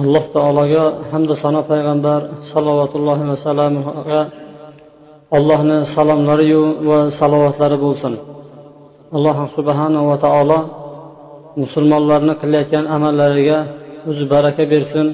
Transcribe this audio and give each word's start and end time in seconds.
Alloh 0.00 0.24
taologa 0.36 0.84
hamda 1.12 1.34
sano 1.42 1.60
payg'ambar 1.70 2.20
salovatullohi 2.52 3.24
vasallamga 3.32 4.20
allohni 5.36 5.78
salomlariyu 5.94 6.62
va 6.88 6.98
salovatlari 7.20 7.76
bo'lsin. 7.84 8.14
Alloh 9.16 9.36
subhanava 9.56 10.14
taolo 10.26 10.58
musulmonlarni 11.62 12.34
qilayotgan 12.42 12.84
amallariga 12.96 13.58
o'zi 14.10 14.24
baraka 14.34 14.62
bersin 14.72 15.06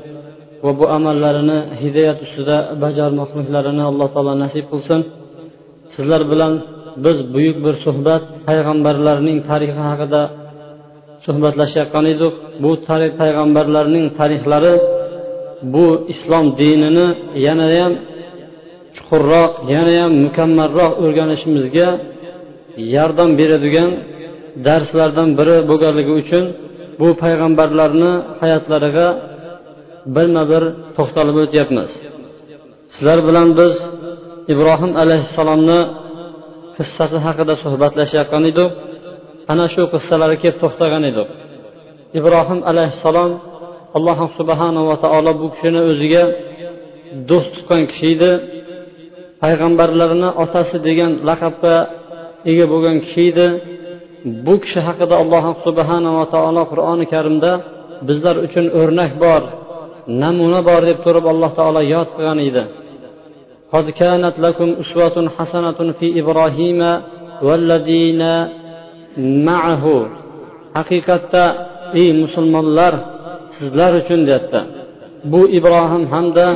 va 0.65 0.71
bu 0.79 0.85
amallarini 0.97 1.59
hidoyat 1.81 2.19
ustida 2.27 2.57
bajarmoqliklarini 2.83 3.85
alloh 3.91 4.09
taolo 4.15 4.33
nasib 4.45 4.65
qilsin. 4.73 5.01
Sizlar 5.95 6.23
bilan 6.33 6.53
biz 7.05 7.19
buyuk 7.35 7.57
bir 7.65 7.75
suhbat 7.85 8.23
payg'ambarlarning 8.49 9.39
tarixi 9.49 9.83
haqida 9.89 10.23
suhbatlashayotgan 11.29 12.05
edik 12.15 12.35
bu 12.63 12.71
tarix 12.87 13.13
payg'ambarlarning 13.21 14.07
tarixlari 14.19 14.75
bu 15.75 15.87
islom 16.13 16.47
dinini 16.61 17.07
yanayam 17.47 17.93
chuqurroq 18.97 19.53
yanayam 19.75 20.11
mukammalroq 20.25 20.93
o'rganishimizga 21.05 21.89
yordam 22.95 23.31
beradigan 23.41 23.91
darslardan 24.67 25.29
biri 25.39 25.57
bo'lganligi 25.71 26.13
uchun 26.23 26.45
bu 27.01 27.09
payg'ambarlarni 27.23 28.13
hayotlariga 28.41 29.09
birma 30.15 30.43
bir 30.53 30.63
to'xtalib 30.97 31.37
o'tyapmiz. 31.45 31.91
Sizlar 32.93 33.19
bilan 33.29 33.49
biz 33.61 33.75
ibrohim 34.53 34.93
alayhissalomni 35.03 35.81
qissasi 36.77 37.19
haqida 37.27 37.55
suhbatlashayotgan 37.65 38.45
edik 38.53 38.71
ana 39.52 39.66
shu 39.74 39.84
qissalarga 39.94 40.38
kelib 40.44 40.58
to'xtagan 40.64 41.04
edik 41.12 41.30
ibrohim 42.20 42.60
alayhissalom 42.72 43.32
alloh 43.98 44.20
subhanava 44.40 44.96
taolo 45.04 45.32
bu 45.42 45.48
kishini 45.54 45.82
o'ziga 45.92 46.24
do'st 47.30 47.50
tutgan 47.56 47.82
kishi 47.92 48.08
edi 48.16 48.32
payg'ambarlarni 49.42 50.30
otasi 50.44 50.78
degan 50.88 51.12
laqabga 51.30 51.76
ega 52.50 52.66
bo'lgan 52.74 52.98
kishi 53.06 53.24
edi 53.32 53.48
bu 54.46 54.54
kishi 54.64 54.80
haqida 54.88 55.16
alloh 55.24 55.46
subhanava 55.66 56.24
taolo 56.36 56.62
qur'oni 56.72 57.06
karimda 57.14 57.52
bizlar 58.08 58.36
uchun 58.46 58.66
o'rnak 58.80 59.12
bor 59.24 59.42
namuna 60.22 60.60
bor 60.70 60.82
deb 60.90 60.98
turib 61.06 61.26
alloh 61.34 61.52
taolo 61.60 61.82
yod 61.94 62.10
qilgan 62.16 62.42
edi 62.50 62.66
قد 63.74 63.90
كانت 63.90 64.36
لكم 64.46 64.70
أسوة 64.84 65.30
حسنة 65.38 65.80
في 66.00 66.08
إبراهيم 66.22 66.82
والذين 67.48 68.22
maahu. 69.47 69.97
Haqiqatda 70.79 71.45
ey 72.01 72.09
musulmonlar 72.23 72.95
sizlar 73.57 73.93
uchun 74.01 74.21
deyapti. 74.29 74.61
Bu 75.33 75.41
ibrohim 75.59 76.05
hamda 76.15 76.47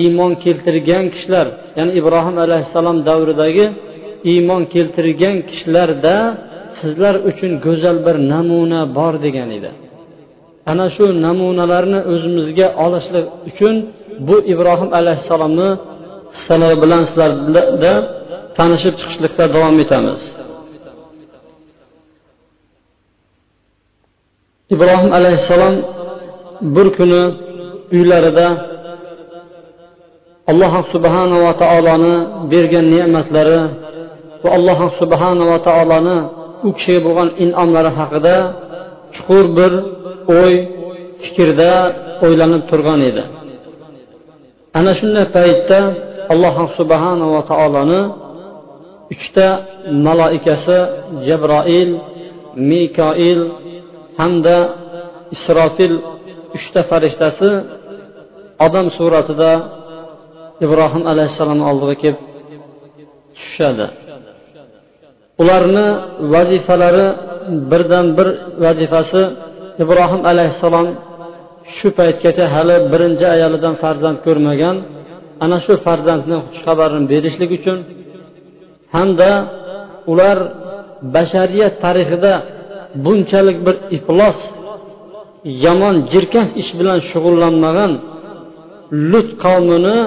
iymon 0.00 0.32
keltirgan 0.44 1.04
kishilar 1.14 1.46
ya'ni 1.78 1.92
ibrohim 2.00 2.36
alayhissalom 2.44 2.98
davridagi 3.08 3.66
iymon 4.32 4.62
keltirgan 4.74 5.36
kishilarda 5.48 6.16
sizlar 6.80 7.14
uchun 7.30 7.52
go'zal 7.64 7.96
bir 8.06 8.16
namuna 8.32 8.80
bor 8.98 9.14
degan 9.24 9.48
edi. 9.58 9.70
Ana 10.70 10.86
shu 10.94 11.04
namunalarni 11.26 12.00
o'zimizga 12.12 12.68
olishlik 12.84 13.26
uchun 13.48 13.74
bu 14.28 14.36
ibrohim 14.52 14.90
alayhissalomni 14.98 15.70
qissalari 16.34 16.76
bilan 16.82 17.02
sizlarda 17.08 17.92
tanishib 18.58 18.94
chiqishlikda 19.00 19.44
davom 19.54 19.76
etamiz. 19.84 20.20
Ibrohim 24.74 25.10
alayhissalom 25.18 25.74
bir 26.74 26.86
kuni 26.96 27.22
uylarida 27.96 28.46
alloh 30.50 30.74
subhanava 30.94 31.50
taoloni 31.62 32.14
bergan 32.52 32.86
ne'matlari 32.94 33.60
va 34.42 34.48
alloh 34.58 34.80
subhanava 35.00 35.56
taoloni 35.68 36.18
u 36.66 36.68
kishiga 36.76 37.00
bo'lgan 37.06 37.28
inomlari 37.44 37.90
haqida 37.98 38.36
chuqur 39.14 39.44
bir 39.58 39.72
o'y 40.40 40.54
fikrda 41.22 41.72
o'ylanib 42.24 42.62
turgan 42.70 43.00
edi. 43.10 43.22
Ana 44.78 44.92
shunday 44.98 45.26
paytda 45.36 45.80
alloh 46.32 46.56
subhanava 46.78 47.40
taoloni 47.50 48.02
uchta 49.14 49.46
maloikasi 50.06 50.78
jabroil 51.28 51.90
mikoil 52.70 53.40
hamda 54.20 54.56
isrofil 55.34 55.94
uchta 56.56 56.80
farishtasi 56.90 57.48
odam 58.66 58.86
suratida 58.98 59.50
ibrohim 60.64 61.02
alayhissalomni 61.12 61.64
oldiga 61.70 61.94
kelib 62.02 62.20
tushishadi. 63.36 63.86
Ularni 65.42 65.86
vazifalari 66.34 67.06
birdan 67.70 68.06
bir 68.16 68.28
vazifasi 68.64 69.22
ibrohim 69.82 70.22
alayhissalom 70.30 70.88
shu 71.76 71.88
paytgacha 71.98 72.44
hali 72.54 72.76
birinchi 72.92 73.26
ayolidan 73.34 73.74
farzand 73.82 74.18
ko'rmagan 74.26 74.76
ana 75.44 75.58
shu 75.64 75.72
farzandni 75.86 76.36
xushxabarini 76.46 77.06
berishlik 77.12 77.50
uchun 77.58 77.78
hamda 78.94 79.30
ular 80.12 80.38
bashariyat 81.14 81.74
tarixida 81.84 82.32
bunchalik 83.04 83.58
bir 83.66 83.76
iflos 83.96 84.38
yomon 85.64 85.96
jirkanch 86.12 86.52
ish 86.62 86.70
bilan 86.78 86.98
shug'ullanmagan 87.10 87.92
lut 89.10 89.28
qavmini 89.44 89.98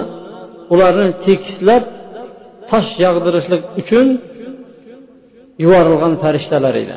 ularni 0.73 1.09
tekislab 1.25 1.83
tosh 2.69 2.89
yog'dirishlik 3.05 3.61
uchun 3.81 4.07
yuborilgan 5.63 6.13
farishtalar 6.23 6.75
edi. 6.83 6.95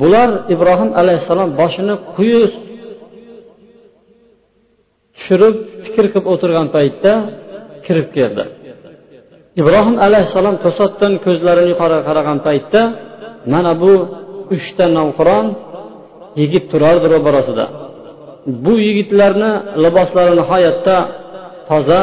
Bular 0.00 0.30
ibrohim 0.54 0.90
alayhissalom 1.00 1.50
boshini 1.60 1.94
quyi 2.16 2.42
tushirib 5.16 5.56
fikr 5.84 6.04
qilib 6.12 6.26
o'tirgan 6.32 6.66
paytda 6.76 7.12
kirib 7.86 8.08
keldi. 8.16 8.44
Ibrohim 9.60 9.96
alayhissalom 10.06 10.56
to'satdan 10.64 11.12
ko'zlarini 11.24 11.68
yuqoriga 11.72 12.02
qaragan 12.08 12.38
paytda 12.46 12.80
mana 13.52 13.72
bu 13.82 13.92
uchta 14.54 14.84
navqiron 14.98 15.46
yigit 16.40 16.64
turardi 16.72 17.06
ro'barasida 17.14 17.64
bu 18.64 18.72
yigitlarni 18.86 19.52
liboslari 19.84 20.32
nihoyatda 20.40 20.96
toza 21.68 22.00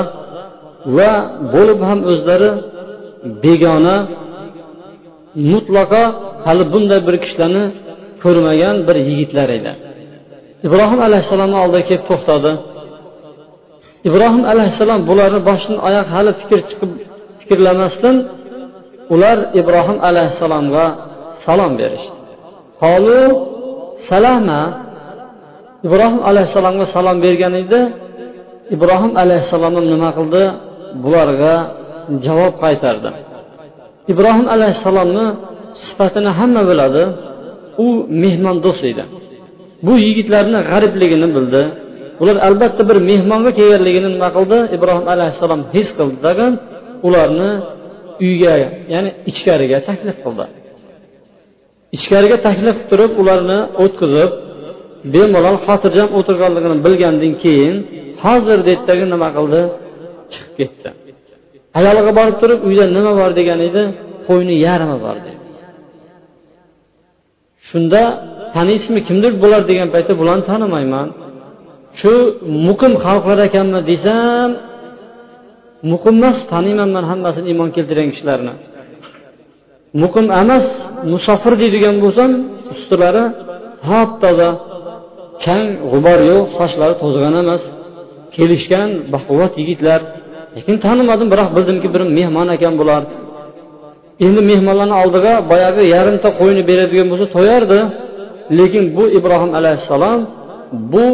va 0.98 1.12
bo'lib 1.54 1.80
ham 1.90 2.00
o'zlari 2.12 2.52
begona 3.44 3.98
mutlaqo 5.54 6.04
hali 6.46 6.64
bunday 6.74 7.00
bir 7.08 7.16
kishilarni 7.24 7.64
ko'rmagan 8.24 8.76
bir 8.88 8.98
yigitlar 9.10 9.50
edi. 9.58 9.72
Ibrohim 10.68 11.00
alayhissalomni 11.08 11.58
oldiga 11.64 11.84
kelib 11.90 12.06
to'xtadi. 12.12 12.52
Ibrohim 14.10 14.44
alayhissalom 14.54 15.00
bularni 15.10 15.40
boshdan 15.50 15.78
oyoq 15.88 16.08
hali 16.16 16.32
fikr 16.42 16.60
chiqib 16.70 16.92
fikrlamasdan 17.40 18.16
ular 19.14 19.38
ibrohim 19.62 19.98
alayhissalomga 20.10 20.86
salom 21.46 21.74
berishdi. 21.82 22.21
Qolu 22.84 23.22
salama. 24.10 24.62
Ibrohim 25.88 26.22
alayhissalomga 26.30 26.86
salom 26.96 27.18
bergan 27.26 27.54
edi. 27.64 27.82
Ibrohim 28.76 29.14
alayhissalom 29.24 29.74
nima 29.94 30.10
qildi? 30.18 30.44
Bularga 31.04 31.54
javob 32.26 32.54
qaytardi. 32.64 33.10
Ibrohim 34.14 34.48
alayhissalomni 34.56 35.26
sifatini 35.86 36.32
hamma 36.40 36.62
biladi. 36.70 37.04
U 37.86 37.88
mehmondo'st 38.24 38.84
edi. 38.92 39.04
Bu 39.86 39.94
yigitlarni 40.06 40.60
g'aribligini 40.70 41.28
bildi. 41.36 41.64
Ular 42.22 42.38
albatta 42.48 42.82
bir 42.90 42.98
mehmonga 43.10 43.52
kelganligini 43.60 44.10
nima 44.16 44.30
qildi? 44.38 44.58
Ibrohim 44.76 45.06
alayhissalom 45.14 45.62
his 45.76 45.90
qildi. 45.98 46.18
Tag'in 46.28 46.54
ularni 47.08 47.52
uyga 48.26 48.54
ya'ni 48.94 49.10
ichkariga 49.30 49.78
taklif 49.88 50.18
qildi. 50.26 50.46
Ichkariga 51.96 52.38
taklif 52.48 52.78
qilib 52.78 52.90
turib 52.92 53.12
ularni 53.22 53.60
o'tkazib 53.84 54.32
bemalol 55.14 55.58
xotirjam 55.66 56.10
o'tirganligini 56.20 56.78
bilgandan 56.86 57.34
keyin 57.44 57.76
hozir 58.24 58.58
deydidagi 58.68 59.06
nima 59.14 59.30
qildi? 59.38 59.62
chiqib 60.34 60.54
ketdi. 60.60 60.90
Ayoliga 61.80 62.12
borib 62.20 62.38
turib 62.42 62.60
uyda 62.68 62.86
nima 62.98 63.12
bor? 63.20 63.32
degan 63.40 63.60
edi 63.68 63.84
qo'yni 64.28 64.56
yarmi 64.68 64.98
bor? 65.06 65.18
dedi. 65.26 65.40
Shunda 67.70 68.02
taniysizmi 68.56 69.00
kimdir 69.08 69.32
bular? 69.44 69.62
degan 69.72 69.88
paytda 69.96 70.14
bularni 70.22 70.44
tanimayman. 70.52 71.08
Shu 72.00 72.12
muqim 72.68 72.94
xalqlar 73.06 73.38
ekanmi? 73.48 73.80
desam 73.92 74.50
muqim 75.92 76.16
emas 76.22 76.38
taniyman 76.52 76.90
man 76.96 77.06
hammasini 77.12 77.48
iymon 77.52 77.70
keltirgan 77.76 78.10
kishilarni. 78.14 78.54
Muqim 80.02 80.26
emas 80.42 80.66
musofir 81.12 81.54
deydigan 81.62 81.96
bo'lsam 82.04 82.32
ustilari 82.74 83.24
top 83.88 84.10
toza 84.24 84.50
kang 85.46 85.68
g'ubor 85.92 86.20
yo'q 86.32 86.46
sochlari 86.58 86.96
to'zg'an 87.04 87.36
emas. 87.44 87.64
Kelishgan 88.36 88.90
baquvvat 89.14 89.54
yigitlar 89.62 90.00
lekin 90.56 90.76
tanimadim 90.86 91.28
biroq 91.34 91.50
bildimki 91.56 91.88
bir 91.94 92.02
mehmon 92.18 92.48
ekan 92.56 92.74
bular. 92.82 93.02
Endi 94.26 94.42
mehmonlarni 94.52 94.96
oldiga 95.04 95.34
boyagi 95.52 95.84
yarimta 95.96 96.30
qo'yni 96.40 96.62
beradigan 96.70 97.08
bo'lsa 97.12 97.26
to'yardi 97.36 97.80
lekin 98.60 98.84
bu 98.98 99.04
ibrohim 99.18 99.52
alayhissalom 99.60 100.20
bu 100.94 101.06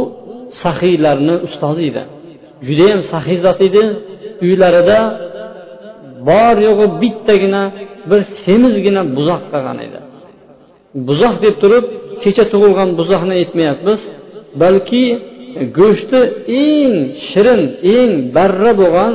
saxiylarni 0.63 1.35
ustozi 1.47 1.81
edi. 1.89 2.03
Judayam 2.67 3.01
saxiy 3.11 3.37
zot 3.45 3.59
edi 3.67 3.83
uylarida 4.45 4.99
bor 6.27 6.55
yo'g'i 6.67 6.87
bittagina 7.01 7.63
bir 8.09 8.21
semizgina 8.43 9.01
buzoq 9.17 9.41
qolgan 9.51 9.77
edi. 9.87 9.99
Buzoq 11.07 11.35
deb 11.45 11.55
turib 11.61 11.85
kecha 12.23 12.43
tug'ilgan 12.51 12.89
buzoqni 12.99 13.33
aytmayapmiz 13.39 13.99
balki 14.61 15.03
go'shti 15.79 16.19
eng 16.65 16.93
shirin 17.29 17.61
eng 17.97 18.11
barra 18.35 18.71
bo'lgan 18.81 19.13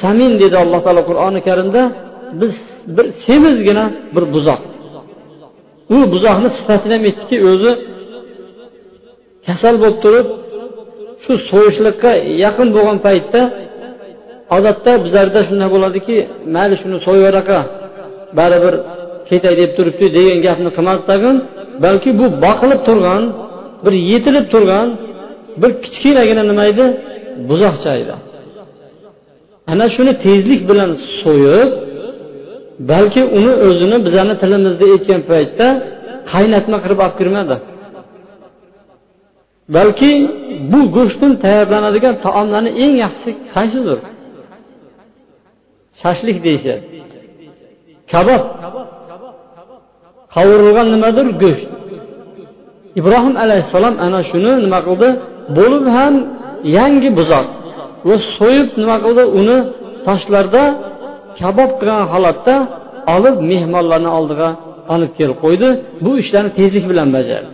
samin 0.00 0.32
dedi 0.42 0.56
alloh 0.64 0.80
taolo 0.86 1.02
qur'oni 1.10 1.40
karimda 1.48 1.82
biz 2.40 2.54
bir 2.96 3.06
semizgina 3.26 3.84
bir 4.14 4.24
buzoq. 4.34 4.60
U 5.96 5.96
buzoqni 6.14 6.48
sifatini 6.58 6.94
ham 6.96 7.04
aytdiki 7.10 7.36
o'zi 7.50 7.72
kasal 9.46 9.74
bo'lib 9.82 9.98
turib 10.04 10.26
shu 11.24 11.32
so'yishlikqa 11.50 12.10
yaqin 12.44 12.68
bo'lgan 12.76 12.98
paytda 13.06 13.40
odatda 14.56 14.92
bizlarda 15.04 15.40
shunday 15.48 15.68
bo'ladiki 15.74 16.16
mayli 16.54 16.76
shuni 16.82 16.96
so'yver 17.06 17.34
baribir 18.38 18.74
ketay 19.28 19.54
deb 19.60 19.70
turibdi 19.76 20.06
degan 20.16 20.38
gapni 20.46 20.70
qilmadi 20.76 21.02
tag'in 21.10 21.36
balki 21.84 22.10
bu 22.20 22.26
boqilib 22.44 22.80
turgan 22.88 23.22
bir 23.84 23.94
yetilib 24.10 24.46
turgan 24.52 24.88
bir 25.62 25.70
kichkinagina 25.82 26.42
nima 26.50 26.64
edi? 26.72 26.84
Buzoqcha 27.48 27.92
edi 28.02 28.14
ana 29.72 29.86
shuni 29.94 30.12
tezlik 30.24 30.60
bilan 30.70 30.90
so'yib 31.20 31.70
balki 32.92 33.22
uni 33.38 33.52
o'zini 33.66 33.98
bizani 34.06 34.34
tilimizda 34.42 34.84
aytgan 34.94 35.20
paytda 35.30 35.66
qaynatma 36.32 36.76
qilib 36.84 36.98
olib 37.04 37.16
kirmadi. 37.20 37.56
Balki 39.76 40.10
bu 40.72 40.80
go'shtdan 40.96 41.32
tayyorlanadigan 41.44 42.14
taomlarni 42.24 42.70
eng 42.84 42.94
yaxshisi 43.04 43.30
qaysidir? 43.54 43.98
Shashlik 46.02 46.36
deyishadi. 46.46 46.82
Kabob. 48.12 48.42
Qovurilgan 50.34 50.86
nimadir 50.94 51.26
go'sht. 51.42 51.68
Ibrohim 53.00 53.34
alayhissalom 53.44 53.94
ana 54.06 54.20
shuni 54.30 54.52
nima 54.64 54.80
qildi? 54.86 55.08
Bo'lib 55.58 55.84
ham 55.96 56.14
yangi 56.78 57.10
buzoq. 57.18 57.46
Va 58.08 58.16
so'yib 58.36 58.68
nima 58.80 58.96
qildi? 59.04 59.22
Uni 59.40 59.58
toshlarda 60.06 60.62
kabob 61.40 61.70
qilgan 61.80 62.04
holatda 62.12 62.54
olib 63.14 63.36
mehmonlarni 63.50 64.10
oldiga 64.18 64.48
olib 64.94 65.12
kelib 65.18 65.36
qo'ydi. 65.44 65.68
Bu 66.04 66.10
ishlarni 66.22 66.50
tezlik 66.58 66.84
bilan 66.90 67.08
bajardi. 67.16 67.50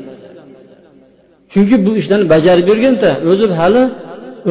Chunki 1.53 1.77
bu 1.87 1.93
ishlarni 2.01 2.27
bajarib 2.35 2.67
yurganda 2.71 3.11
o'zi 3.31 3.47
hali 3.61 3.83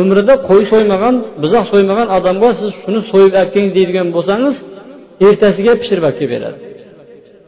umrida 0.02 0.34
qo'y 0.50 0.64
so'ymagan 0.72 1.16
buzoq 1.44 1.66
so'ymagan 1.72 2.08
odamga 2.18 2.50
siz 2.60 2.70
shuni 2.82 3.00
so'yib 3.12 3.34
olib 3.40 3.50
keling 3.54 3.72
deydigan 3.78 4.08
bo'lsangiz 4.16 4.56
ertasiga 5.28 5.74
pishirib 5.82 6.04
olib 6.08 6.18
kelib 6.20 6.32
beradi. 6.36 6.58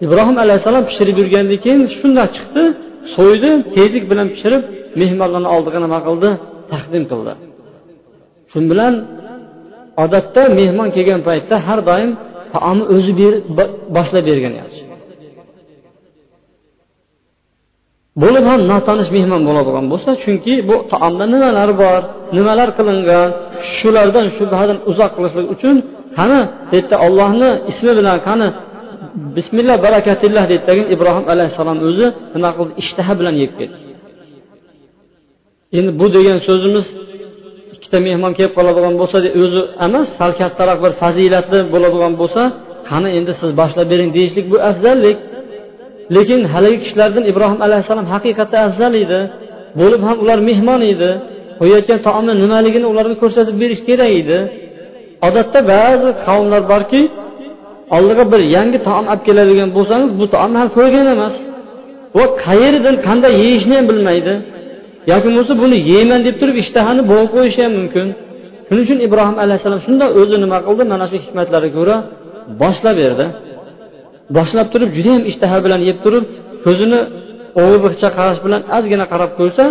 Ibrohim 0.05 0.37
alayhissalom 0.43 0.83
pishirib 0.89 1.15
yurgandan 1.21 1.57
keyin 1.63 1.81
shundoq 1.97 2.29
chiqdi 2.37 2.63
so'ydi 3.15 3.49
tezlik 3.75 4.03
bilan 4.11 4.27
pishirib 4.33 4.63
mehmonlarni 5.01 5.49
oldiga 5.55 5.79
nima 5.85 5.99
qildi? 6.07 6.29
Taqdim 6.71 7.03
qildi. 7.11 7.33
Shu 8.51 8.59
bilan 8.71 8.93
odatda 10.03 10.41
mehmon 10.59 10.89
kelgan 10.95 11.21
paytda 11.27 11.55
har 11.67 11.79
doim 11.89 12.11
taomni 12.53 12.85
o'zi 12.95 13.11
boshlab 13.95 14.23
bergan 14.29 14.53
yaxshi. 14.61 14.81
Bo'lib 18.19 18.45
ham 18.51 18.61
notanish 18.71 19.09
mehmon 19.17 19.41
bo'ladigan 19.47 19.85
bo'lsa 19.91 20.09
chunki 20.23 20.53
bu 20.69 20.75
taomda 20.91 21.25
nimalar 21.33 21.69
bor 21.81 22.01
nimalar 22.37 22.69
qilingan 22.77 23.29
shulardan 23.75 24.27
shubhadan 24.37 24.77
uzoq 24.91 25.11
qilishlik 25.15 25.47
uchun 25.55 25.75
qani 26.17 26.39
yerda 26.73 26.95
ollohni 27.05 27.49
ismi 27.71 27.91
bilan 27.99 28.17
qani 28.27 28.47
bismillah 29.37 29.77
barakatillah 29.85 30.43
deydidagi 30.51 30.83
ibrohim 30.95 31.25
alayhissalom 31.33 31.77
o'zi 31.87 32.07
nima 32.35 32.49
qildi 32.57 32.73
ishtaha 32.83 33.13
bilan 33.19 33.35
yeb 33.43 33.51
ketdi. 33.59 33.77
Endi 35.77 35.91
bu 35.99 36.05
degan 36.15 36.37
so'zimiz 36.47 36.85
ikkita 37.75 37.97
mehmon 38.07 38.31
kelib 38.37 38.53
qoladigan 38.57 38.93
bo'lsa 39.01 39.17
o'zi 39.43 39.61
emas 39.85 40.07
sal 40.17 40.31
kattaroq 40.39 40.79
bir 40.85 40.91
fazilatli 41.01 41.59
bo'ladigan 41.73 42.13
bo'lsa 42.21 42.41
qani 42.89 43.09
endi 43.17 43.31
siz 43.41 43.49
boshlab 43.59 43.87
bering 43.91 44.09
deyishlik 44.17 44.45
bu 44.53 44.57
afzallik. 44.69 45.17
Lekin 46.15 46.41
haligi 46.53 46.77
kishilardan 46.83 47.23
ibrohim 47.31 47.59
alayhissalom 47.65 48.07
haqiqatda 48.13 48.57
afzal 48.67 48.93
edi. 49.03 49.19
Bo'lib 49.79 50.01
ham 50.07 50.17
ular 50.23 50.39
mehmon 50.49 50.81
edi. 50.93 51.11
Qo'yayotgan 51.59 51.99
taomni 52.07 52.33
nimaligini 52.43 52.87
ularga 52.93 53.15
ko'rsatib 53.23 53.55
berish 53.61 53.81
kerak 53.87 54.11
edi. 54.21 54.39
Odatda 55.27 55.59
ba'zi 55.73 56.09
qavmlar 56.25 56.61
borki 56.71 57.01
oldiga 57.95 58.23
bir 58.33 58.41
yangi 58.55 58.79
taom 58.87 59.05
olib 59.11 59.23
keladigan 59.27 59.69
bo'lsangiz 59.77 60.09
bu 60.19 60.25
taomni 60.33 60.57
hali 60.61 60.71
ko'rgan 60.77 61.07
emas. 61.15 61.35
Va 62.17 62.25
qayerdan 62.45 62.95
qanday 63.07 63.33
yeyishni 63.43 63.73
ham 63.79 63.85
bilmaydi. 63.91 64.33
Yoki 65.11 65.27
bo'lmasa 65.27 65.53
buni 65.63 65.77
yeyman 65.91 66.19
deb 66.27 66.35
turib 66.41 66.57
ishtahani 66.63 67.01
bo'g'ib 67.11 67.31
qo'yishi 67.35 67.59
ham 67.65 67.73
mumkin. 67.79 68.07
Shuning 68.67 68.83
uchun 68.87 68.99
ibrohim 69.07 69.37
alayhissalom 69.43 69.81
shundoq 69.85 70.09
o'zi 70.21 70.35
nima 70.43 70.57
qildi 70.67 70.83
mana 70.93 71.05
shu 71.11 71.17
hikmatlarga 71.23 71.71
ko'ra 71.77 71.95
boshlab 72.61 72.95
berdi. 73.03 73.25
Boshlab 74.37 74.67
turib 74.73 74.89
judayam 74.97 75.23
ishtaha 75.31 75.57
bilan 75.65 75.81
yeb 75.89 75.97
turib 76.05 76.25
ko'zini 76.65 76.99
o'g'irliqcha 77.61 78.09
qarash 78.17 78.39
bilan 78.45 78.61
ozgina 78.77 79.05
qarab 79.13 79.31
ko'rsa 79.39 79.63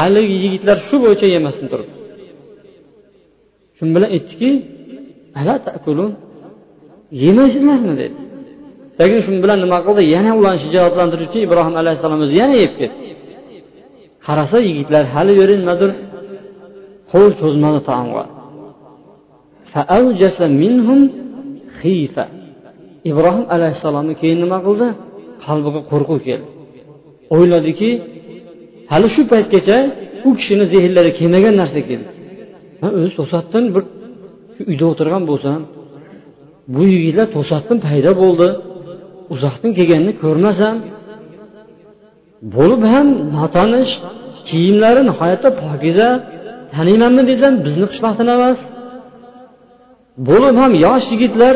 haligi 0.00 0.34
yigitlar 0.44 0.76
shu 0.88 0.96
bo'yicha 1.04 1.26
yemasdan 1.34 1.66
turib. 1.72 1.88
Shu 3.76 3.82
bilan 3.96 4.10
aytdiki 4.16 4.50
yemaysizlarmi 7.22 7.94
dedi. 8.02 8.16
Lekin 8.98 9.20
shu 9.24 9.30
bilan 9.44 9.58
nima 9.64 9.78
qildi? 9.86 10.02
Yana 10.14 10.30
ularni 10.38 10.60
shijoatlantirish 10.64 11.28
uchun 11.30 11.42
ibrohim 11.46 11.74
alayhissalom 11.82 12.20
o'zi 12.24 12.34
yana 12.42 12.54
yeb 12.64 12.72
ketdi. 12.80 13.04
Qarasa 14.26 14.58
yigitlar 14.68 15.04
hali 15.14 15.32
yeri 15.40 15.54
nimadir 15.62 15.90
qo'l 17.12 17.30
cho'zmadi 17.40 17.80
taomga. 17.88 18.24
Ibrohim 23.10 23.46
alayhissalomni 23.54 24.14
keyin 24.20 24.38
nima 24.44 24.58
qildi? 24.66 24.86
Qalbiga 25.44 25.80
qo'rquv 25.90 26.18
keldi. 26.28 26.48
O'yladiki 27.34 27.90
hali 28.92 29.08
shu 29.14 29.22
paytgacha 29.32 29.76
u 30.28 30.30
kishini 30.38 30.64
zehnlari 30.72 31.10
kelmagan 31.18 31.54
narsa 31.60 31.80
keldi. 31.88 32.08
Man 32.82 32.92
o'zi 32.98 33.10
to'satdan 33.18 33.64
bir 33.74 33.84
uyda 34.70 34.84
o'tirgan 34.92 35.22
bo'lsam 35.30 35.60
bu 36.74 36.82
yigitlar 36.94 37.26
to'satdan 37.36 37.78
paydo 37.86 38.12
bo'ldi. 38.22 38.48
Uzoqdan 39.34 39.70
kelganini 39.78 40.12
ko'rmasam 40.22 40.76
bo'lib 42.56 42.82
ham 42.92 43.06
notanish 43.36 43.92
kiyimlari 44.48 45.02
nihoyatda 45.10 45.48
pokiza 45.62 46.08
taniymanmi 46.74 47.22
desam 47.30 47.52
bizni 47.66 47.86
qishloqdan 47.92 48.28
emas. 48.36 48.58
Bo'lib 50.28 50.54
ham 50.62 50.72
yosh 50.86 51.06
yigitlar 51.12 51.54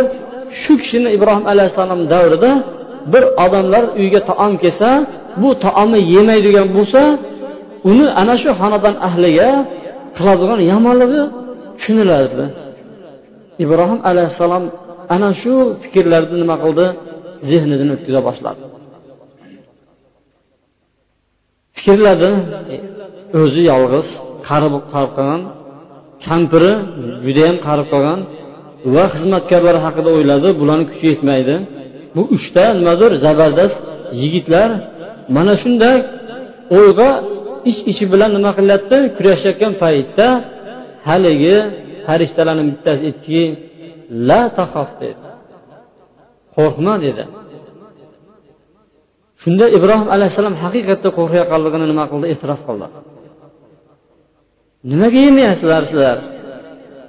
shu 0.60 0.72
kishini 0.80 1.08
ibrohim 1.16 1.44
alayhissalom 1.52 2.00
davrida 2.12 2.50
bir 3.12 3.24
odamlar 3.44 3.84
uyga 4.00 4.20
taom 4.30 4.52
kelsa 4.62 4.88
bu 5.42 5.48
taomni 5.64 6.00
yemaydigan 6.14 6.68
bo'lsa 6.76 7.02
uni 7.90 8.06
ana 8.20 8.34
shu 8.42 8.50
xonadon 8.60 8.94
ahliga 9.08 9.50
qiladigan 10.16 10.60
yomonligi 10.72 11.22
tushunilardi. 11.78 12.44
Ibrohim 13.64 14.00
alayhissalom 14.10 14.64
ana 15.14 15.30
shu 15.40 15.52
fikrlarni 15.82 16.36
nima 16.42 16.56
qildi? 16.64 16.86
Zehnidan 17.48 17.88
o'tkaza 17.94 18.20
boshladi. 18.28 18.62
Fikrladi 21.76 22.30
o'zi 23.40 23.62
yolg'iz 23.72 24.08
qarib 24.48 24.72
qolib 24.92 25.12
qolgan 25.18 25.40
kampiri 26.26 26.72
judayam 27.24 27.56
qarib 27.66 27.86
qolgan 27.92 28.20
va 28.94 29.04
xizmatkorlar 29.14 29.76
haqida 29.86 30.10
o'yladi 30.16 30.48
bularni 30.60 30.84
kuchi 30.90 31.06
yetmaydi. 31.12 31.54
Bu 32.14 32.22
uchta 32.36 32.64
nimadir 32.78 33.10
zabardast 33.24 33.78
yigitlar 34.22 34.68
mana 35.36 35.54
shunday 35.62 35.96
o'yga 36.78 37.10
ich 37.70 37.78
ichi 37.90 38.04
bilan 38.12 38.30
nima 38.36 38.50
qilyapti? 38.58 38.98
Kurashayotgan 39.16 39.72
paytda 39.82 40.26
haligi 41.08 41.56
farishtalarni 42.06 42.64
bittasi 42.70 43.02
aytdiki 43.08 43.42
la 44.28 44.40
tahof 44.58 44.90
dedi. 45.02 45.26
Qo'rqma 46.56 46.94
dedi. 47.06 47.24
Shunda 49.42 49.64
ibrohim 49.76 50.08
alayhissalom 50.14 50.54
haqiqatda 50.62 51.08
qo'rqayotganligini 51.18 51.86
nima 51.92 52.04
qildi? 52.10 52.26
E'tirof 52.32 52.60
qildi. 52.68 52.86
Nimaga 54.90 55.18
yemayapsizlar 55.26 55.82
sizlar? 55.90 56.18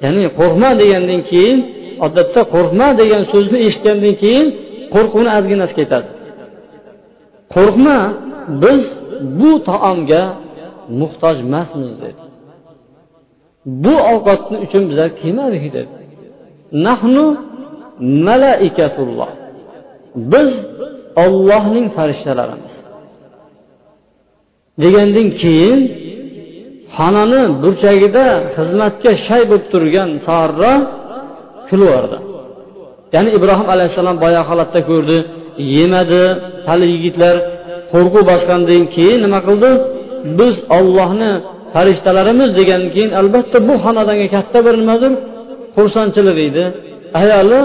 Ya'ni 0.03 0.23
qo'rqma 0.39 0.69
degandan 0.81 1.21
keyin 1.31 1.57
odatda 2.05 2.41
qo'rqma 2.53 2.87
degan 3.01 3.23
so'zni 3.31 3.57
eshitgandan 3.67 4.15
keyin 4.23 4.47
qo'rquvni 4.93 5.29
ozginasi 5.37 5.73
ketadi. 5.79 6.09
Qo'rqma 7.55 7.97
biz 8.63 8.83
bu 9.39 9.51
taomga 9.69 10.23
muhtoj 11.01 11.35
emasmiz 11.45 11.91
dedi. 12.03 12.21
Bu 13.83 13.93
ovqatni 14.13 14.57
uchun 14.65 14.83
bizlar 14.89 15.09
kelmadik 15.21 15.63
dedi. 15.77 15.93
Nahnu 16.85 17.25
malaikatulloh. 18.27 19.31
Biz 20.33 20.51
ollohning 21.23 21.87
farishtalarimiz. 21.97 22.75
Degandan 24.83 25.27
keyin 25.41 25.79
xonani 26.97 27.41
burchagida 27.63 28.25
xizmatga 28.55 29.11
shay 29.25 29.41
bo'lib 29.49 29.65
turgan 29.73 30.09
sarro 30.27 30.73
kulaverdi 31.69 32.17
ya'ni 33.15 33.29
ibrohim 33.37 33.67
alayhissalom 33.73 34.17
boyagi 34.23 34.47
holatda 34.49 34.79
ko'rdi 34.89 35.17
yemadi 35.75 36.23
hali 36.69 36.85
yigitlar 36.93 37.35
qo'rquv 37.93 38.21
bosgandan 38.31 38.83
keyin 38.95 39.19
nima 39.25 39.39
qildi? 39.47 39.71
Biz 40.39 40.55
ollohni 40.77 41.31
farishtalarimiz 41.73 42.49
degandan 42.59 42.91
keyin 42.95 43.11
albatta 43.19 43.57
bu 43.67 43.73
xonadonga 43.83 44.27
katta 44.35 44.59
bir 44.65 44.75
nimadir 44.81 45.11
xursandchilik 45.75 46.37
edi. 46.47 46.63
Ayoli 47.21 47.61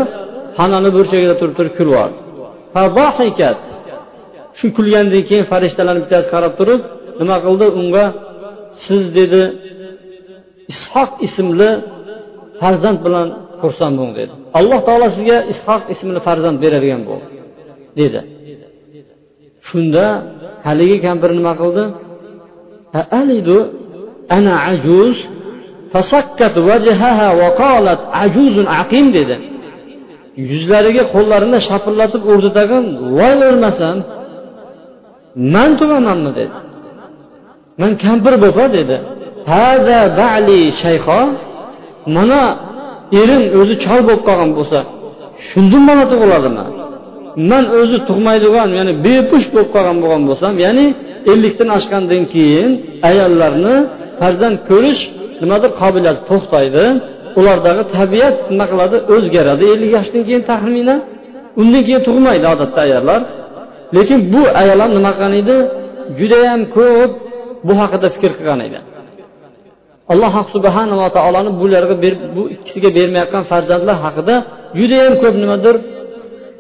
xonani 0.59 0.91
burchagida 0.97 1.35
turib 1.41 1.55
turib 1.59 1.75
kulyubordi 1.79 2.17
shu 4.59 4.67
kulgandan 4.77 5.23
keyin 5.29 5.45
farishtalarni 5.53 6.01
bittasi 6.05 6.29
qarab 6.35 6.53
turib 6.61 6.81
nima 7.21 7.37
qildi? 7.45 7.67
Unga 7.81 8.05
siz 8.85 9.03
dedi 9.19 9.43
ishoq 10.73 11.11
ismli 11.27 11.71
farzand 12.61 12.99
bilan 13.07 13.29
xursand 13.61 13.95
bo'ling 13.99 14.15
dedi. 14.21 14.33
Alloh 14.59 14.81
taolo 14.87 15.07
sizga 15.17 15.39
ishoq 15.53 15.83
ismli 15.95 16.21
farzand 16.27 16.57
beradigan 16.65 17.03
bo'ldi 17.09 17.27
dedi. 18.01 18.21
Shunda 19.69 20.05
haligi 20.67 20.99
kampir 21.07 21.31
nima 21.39 21.53
qildi? 21.61 21.85
Ana 24.37 24.55
ajuz 24.73 25.17
fasakkat 25.93 26.55
vajhaha 26.69 27.29
va 27.41 27.49
qalat 27.63 28.01
ajuzun 28.25 28.67
aqim 28.81 29.07
dedi. 29.19 29.37
Yuzlariga 30.51 31.05
qo'llarini 31.15 31.59
shapillatib 31.69 32.23
urdi 32.33 32.51
voy 33.19 33.35
o'lmasam 33.51 33.97
man 35.55 35.71
tugamanmi 35.81 36.31
dedi. 36.41 36.55
Man 37.81 37.93
kampir 38.05 38.35
bo'lpa 38.45 38.65
dedi. 38.77 38.97
Hada 39.53 40.01
bali 40.21 40.61
shayxo 40.83 41.21
mana 42.17 42.43
erim 43.21 43.43
o'zi 43.61 43.75
chol 43.85 44.01
bo'lib 44.07 44.23
qolgan 44.29 44.51
bo'lsa 44.59 44.79
shundan 45.49 45.83
bola 45.89 46.05
tug'iladimi? 46.13 46.65
Man 47.51 47.65
o'zi 47.81 47.99
tug'maydigan 48.09 48.69
ya'ni 48.79 48.93
bepush 49.07 49.47
bo'lib 49.55 49.71
qolgan 49.75 49.97
bo'lgan 50.03 50.23
bo'lsam 50.29 50.53
ya'ni 50.65 50.87
ellikdan 51.33 51.69
oshgandan 51.79 52.23
keyin 52.35 52.71
ayollarni 53.09 53.77
farzand 54.21 54.57
ko'rish 54.71 55.03
nimadir 55.43 55.71
qobiliyati 55.81 56.23
to'xtaydi. 56.31 56.85
Ulardagi 57.39 57.83
tabiat 57.99 58.37
nima 58.53 58.67
qiladi? 58.71 58.97
O'zgaradi 59.15 59.65
ellik 59.73 59.91
yoshdan 59.97 60.23
keyin 60.29 60.43
taxminan. 60.51 61.01
Undan 61.61 61.83
keyin 61.87 62.03
tug'maydi 62.09 62.47
odatda 62.55 62.81
ayollar. 62.87 63.21
Lekin 63.97 64.19
bu 64.33 64.43
ayol 64.61 64.79
ham 64.83 64.91
nima 64.99 65.11
qilgan 65.17 65.35
edi? 65.43 65.57
Judayam 66.19 66.61
ko'p 66.77 67.13
bu 67.67 67.73
haqida 67.81 68.07
fikr 68.15 68.31
qilgan 68.39 68.61
edi. 68.69 68.79
Alloh 70.13 70.35
subhanava 70.55 71.07
taoloni 71.17 71.51
bularga 71.61 71.95
bu 72.37 72.43
ikkisiga 72.55 72.91
bermayotgan 72.99 73.45
farzandlar 73.51 73.97
haqida 74.05 74.35
judayam 74.79 75.15
ko'p 75.23 75.35
nimadir 75.43 75.75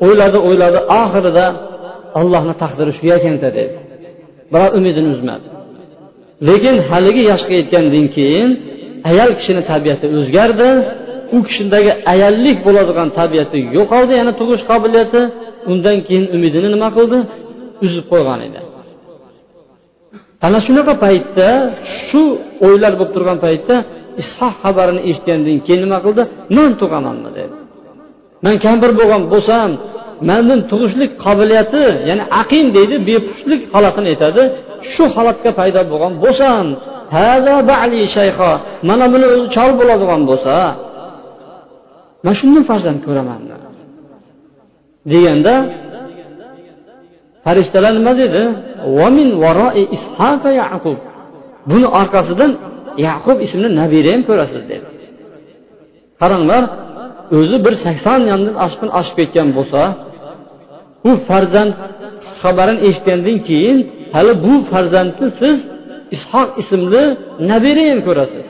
o'yladi 0.04 0.38
o'yladi. 0.48 0.78
Oxirida 1.00 1.46
allohni 2.20 2.54
taqdiri 2.62 2.92
shu 2.98 3.04
ekanda 3.18 3.48
dedi 3.58 3.74
biroq 4.52 4.72
umidini 4.78 5.08
uzmadi. 5.14 5.46
Lekin 6.48 6.76
haligi 6.88 7.22
yoshga 7.30 7.54
yetgandan 7.60 8.06
keyin 8.16 8.50
ayol 9.10 9.30
kishini 9.38 9.62
tabiati 9.70 10.06
o'zgardi. 10.18 10.68
U 11.36 11.38
kishidagi 11.48 11.92
ayollik 12.12 12.58
bo'ladigan 12.66 13.08
tabiati 13.18 13.58
yo'qoldi 13.76 14.12
yana 14.20 14.32
tug'ish 14.40 14.64
qobiliyati. 14.70 15.22
Undan 15.70 15.98
keyin 16.06 16.24
umidini 16.36 16.68
nima 16.74 16.88
qildi? 16.96 17.18
Uzib 17.84 18.04
qo'ygan 18.12 18.40
edi. 18.48 18.60
Ana 20.46 20.58
shunaqa 20.66 20.94
paytda 21.04 21.48
shu 22.06 22.22
o'ylar 22.66 22.92
bo'lib 22.98 23.12
turgan 23.16 23.38
paytda 23.46 23.74
ishoq 24.22 24.54
xabarini 24.64 25.00
eshitgandan 25.10 25.58
keyin 25.66 25.80
nima 25.84 25.98
qildi? 26.04 26.22
Man 26.56 26.70
tug'amanmi 26.80 27.30
dedi. 27.38 27.56
Man 28.44 28.56
kampir 28.64 28.90
bo'lgan 29.00 29.22
bo'lsam 29.32 29.70
mandan 30.28 30.60
tug'ishlik 30.70 31.10
qobiliyati 31.24 31.82
ya'ni 32.08 32.24
aqin 32.40 32.66
deydi 32.76 32.96
bepushlik 33.08 33.60
holatini 33.74 34.08
aytadi. 34.12 34.42
Shu 34.92 35.04
holatga 35.16 35.50
paydo 35.60 35.80
bo'lgan 35.92 36.12
bo'lsam 36.24 36.66
mana 38.88 39.06
buni 39.12 39.26
o'zi 39.34 39.46
chol 39.56 39.70
bo'ladigan 39.78 40.22
bo'lsa 40.30 40.54
man 42.24 42.34
shundan 42.40 42.64
farzand 42.70 43.00
ko'raman 43.06 43.40
deganda 45.12 45.54
farishtalar 47.44 47.92
nima 47.98 48.12
dedi? 48.22 48.42
Buni 51.70 51.88
orqasidan 52.00 52.52
yaqub 53.06 53.38
ismli 53.46 53.68
nabira 53.80 54.10
ham 54.14 54.22
ko'rasiz 54.28 54.62
dedi. 54.72 54.86
Qaranglar 56.20 56.62
o'zi 57.38 57.56
bir 57.64 57.74
sakson 57.84 58.20
yildan 58.30 58.56
oshqin 58.66 58.88
oshib 58.98 59.14
ketgan 59.20 59.48
bo'lsa 59.56 59.80
bu 61.04 61.12
farzand 61.28 61.72
xabarini 62.40 62.80
eshitgandan 62.88 63.38
keyin 63.48 63.78
hali 64.14 64.32
bu 64.44 64.52
farzandni 64.70 65.28
siz 65.40 65.56
ishoq 66.16 66.48
ismli 66.62 67.02
nabira 67.50 67.84
ham 67.90 68.00
ko'rasiz. 68.08 68.44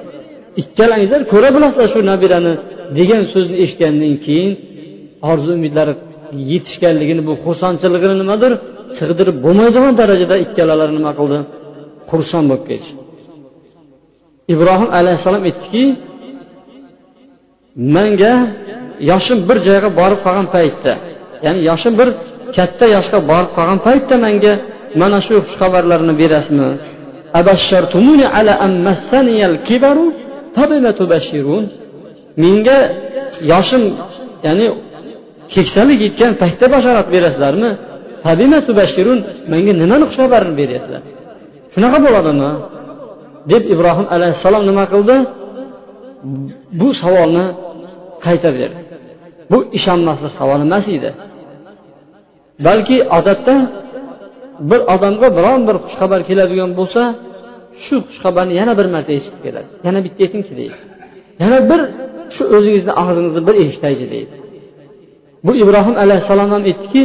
Ikkalangizlar 0.62 1.20
ko'ra 1.32 1.48
bilasizlar 1.56 1.88
shu 1.94 2.00
nabirani 2.12 2.52
degan 2.98 3.22
so'zni 3.32 3.56
eshitgandan 3.64 4.14
keyin 4.26 4.52
orzu 5.30 5.50
umidlari 5.58 5.94
yetishganligini 6.52 7.22
bu 7.28 7.32
xursandchiligini 7.44 8.16
nimadir 8.22 8.52
sig'dirib 8.98 9.36
bo'lmaydigan 9.44 9.92
darajada 10.00 10.36
ikkalalari 10.44 10.92
nima 10.98 11.12
qildi? 11.18 11.38
Xursand 12.10 12.46
bo'lib 12.50 12.64
ketishdi 12.70 13.04
ibrohim 14.52 14.88
alayhissalom 14.98 15.42
aytdiki 15.48 15.84
manga 17.96 18.34
yoshim 19.10 19.38
bir 19.48 19.56
joyga 19.66 19.90
borib 20.00 20.20
qolgan 20.26 20.46
paytda 20.56 20.92
ya'ni 21.44 21.60
yoshim 21.70 21.92
bir 22.00 22.08
katta 22.56 22.86
yoshga 22.96 23.18
borib 23.30 23.50
qolgan 23.56 23.78
paytda 23.86 24.14
manga 24.26 24.52
mana 25.00 25.18
shu 25.26 25.34
xushxabarlarni 25.46 26.14
berasizmi? 26.22 26.70
Menga 32.42 32.78
yoshim 33.52 33.82
ya'ni 34.46 34.66
keksalik 35.54 35.98
yetgan 36.06 36.32
paytda 36.42 36.66
bashorat 36.74 37.06
berasizlarmi? 37.14 37.70
Menga 39.52 39.72
nimani 39.82 40.04
xushxabarini 40.10 40.54
beryapsizlar 40.60 41.02
shunaqa 41.74 41.98
bo'ladimi? 42.06 42.50
deb 43.52 43.62
ibrohim 43.74 44.06
alayhissalom 44.14 44.62
nima 44.70 44.84
qildi? 44.92 45.16
Bu 46.80 46.88
savolni 47.02 47.46
qayta 48.26 48.50
berdi 48.58 48.80
bu 49.50 49.58
ishonmaslik 49.78 50.32
savol 50.38 50.60
emas 50.66 50.86
edi. 50.96 51.10
Balki 52.66 52.96
odatda 53.18 53.54
bir 54.70 54.80
odamga 54.94 55.28
biron 55.38 55.60
bir 55.68 55.76
xushxabar 55.84 56.20
keladigan 56.28 56.70
bo'lsa 56.78 57.02
shu 57.84 57.96
xushxabarni 58.08 58.54
yana 58.60 58.72
bir 58.78 58.86
marta 58.94 59.12
eshitib 59.18 59.40
keladi. 59.46 59.68
Yana 59.86 60.00
bitta 60.06 60.20
aytingchi 60.26 60.52
deydi. 60.60 60.76
Yana 61.42 61.58
bir 61.70 61.80
shu 62.34 62.42
o'zingizni 62.56 62.92
og'zingizni 63.02 63.42
bir 63.48 63.54
eshitaychi 63.62 64.06
deydi. 64.14 64.34
Bu 65.46 65.52
ibrohim 65.62 65.94
alayhissalom 66.04 66.48
ham 66.54 66.62
aytdiki 66.70 67.02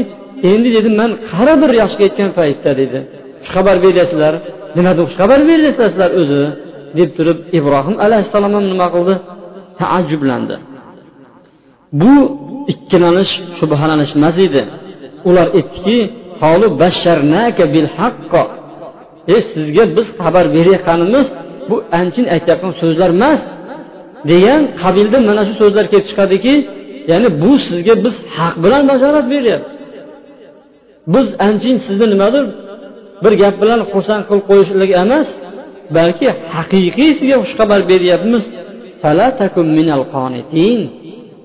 endi 0.51 0.69
dedi 0.77 0.89
man 0.99 1.11
qara 1.31 1.53
bir 1.61 1.71
yoshga 1.81 2.03
yetgan 2.07 2.29
paytda 2.39 2.71
dedi. 2.81 2.99
Xushxabar 3.43 3.75
beryapsizlar 3.85 4.33
nimadan 4.77 5.05
xushxabar 5.09 5.39
beryapsizlar 5.49 5.89
sizlar 5.93 6.11
o'zi? 6.21 6.43
deb 6.99 7.09
turib 7.17 7.39
ibrohim 7.59 7.95
alayhissalom 8.05 8.51
ham 8.57 8.65
nima 8.73 8.87
qildi? 8.95 9.15
Taajjublandi. 9.79 10.55
Bu 12.01 12.13
ikkilanish 12.73 13.33
shubhalanish 13.59 14.11
emas 14.19 14.37
edi. 14.47 14.61
Ular 15.29 15.47
aytdiki 15.59 15.97
e 19.33 19.37
sizga 19.51 19.83
biz 19.97 20.07
xabar 20.21 20.45
berayotganimiz 20.55 21.27
bu 21.69 21.75
anchin 21.99 22.25
aytayotgan 22.35 22.73
so'zlar 22.81 23.09
emas 23.17 23.41
degan 24.31 24.61
qabilda 24.81 25.17
mana 25.29 25.41
shu 25.47 25.53
so'zlar 25.61 25.85
kelib 25.91 26.05
chiqadiki 26.11 26.53
ya'ni 27.11 27.29
bu 27.41 27.51
sizga 27.67 27.93
biz 28.05 28.15
haq 28.37 28.55
bilan 28.63 28.83
bashorat 28.91 29.25
beryapmiz 29.33 29.78
biz 31.13 31.27
anchin 31.47 31.75
sizni 31.85 32.07
nimadir 32.13 32.45
bir 33.23 33.33
gap 33.41 33.55
bilan 33.61 33.79
xursand 33.91 34.23
qilib 34.27 34.45
qo'yishlik 34.49 34.91
emas 35.03 35.27
balki 35.97 36.27
haqiqiy 36.55 37.11
sizga 37.19 37.37
xushxabar 37.43 37.81
beryapmiz. 37.91 38.43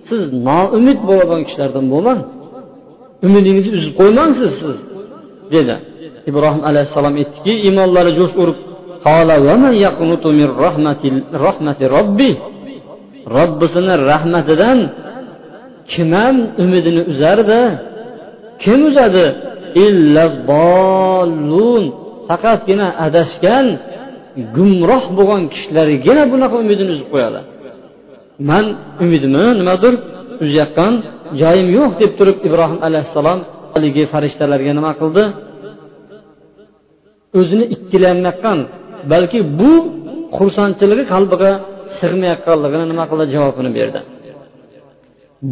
Siz 0.09 0.23
noumid 0.49 0.99
bo'ladigan 1.09 1.43
kishilardan 1.47 1.87
bo'lmang. 1.93 2.21
Umidingizni 3.27 3.73
uzib 3.79 3.95
qo'ymangsiz 4.01 4.51
siz 4.61 4.77
dedi. 5.55 5.75
Ibrohim 6.31 6.63
alayhissalom 6.71 7.15
aytdiki 7.21 7.53
iymonlari 7.67 8.11
jo'sh 8.19 8.35
urib 8.43 8.59
robbisini 13.37 13.95
rahmatidan 14.11 14.79
kim 15.93 16.09
ham 16.19 16.37
umidini 16.63 17.03
uzardi? 17.13 17.61
Kim 18.63 18.81
uzadi? 18.89 19.27
Faqatgina 22.29 22.89
adashgan 23.07 23.67
gumroh 24.57 25.05
bo'lgan 25.19 25.43
kishilargina 25.53 26.23
bunaqa 26.33 26.57
umidini 26.63 26.91
uzib 26.95 27.09
qo'yadi. 27.15 27.41
Man 28.49 28.65
umidimni 29.05 29.47
nimadir 29.61 29.95
uzayotgan 30.43 30.93
joyim 31.41 31.69
yo'q 31.79 31.93
deb 32.03 32.13
turib 32.19 32.39
ibrohim 32.49 32.79
alayhissalom 32.87 33.39
haligi 33.75 34.05
farishtalarga 34.13 34.73
nima 34.79 34.93
qildi? 35.01 35.25
O'zini 37.39 37.65
ikkilanmayotgan 37.75 38.59
balki 39.13 39.39
bu 39.61 39.73
xursandchiligi 40.37 41.05
qalbiga 41.13 41.51
sig'mayotganligini 41.99 42.87
nima 42.93 43.05
qildi? 43.11 43.25
Javobini 43.35 43.71
berdi. 43.79 44.01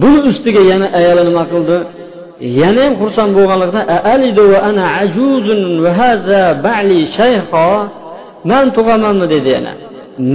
Buni 0.00 0.20
ustiga 0.30 0.62
yana 0.72 0.86
ayoli 0.98 1.22
nima 1.30 1.44
qildi? 1.52 1.76
Yana 2.58 2.80
ham 2.84 2.94
xursand 3.00 3.30
bo'lganligida 3.38 3.80
man 8.50 8.64
tug'amanmi? 8.76 9.26
dedi 9.34 9.48
yana. 9.56 9.72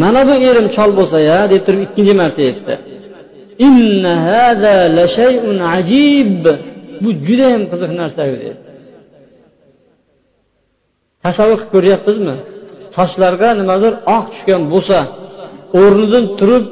Mana 0.02 0.22
bu 0.28 0.36
erim 0.50 0.68
chol 0.76 0.92
bo'lsa 1.00 1.18
ya 1.30 1.40
deb 1.52 1.62
turib 1.66 1.82
ikkinchi 1.88 2.14
marta 2.22 2.42
aytdi. 2.50 2.74
Inna 3.68 4.14
haza 4.30 4.76
la 4.98 5.06
shayun 5.18 5.58
ajib. 5.76 6.44
Bu 7.04 7.10
judayam 7.26 7.64
qiziq 7.72 7.92
narsa 8.02 8.24
dedi 8.34 8.50
tasavvur 11.24 11.58
qilib 11.60 11.72
ko'ryapmizmi? 11.74 12.36
Sochlarga 12.96 13.50
nimadir 13.60 13.94
oq 14.16 14.26
tushgan 14.34 14.64
bo'lsa 14.74 15.00
o'rnidan 15.82 16.26
turib 16.40 16.66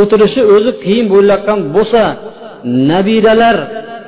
o'tirishi 0.00 0.42
o'zi 0.54 0.70
qiyin 0.84 1.06
bo'layotgan 1.14 1.60
bo'lsa 1.76 2.02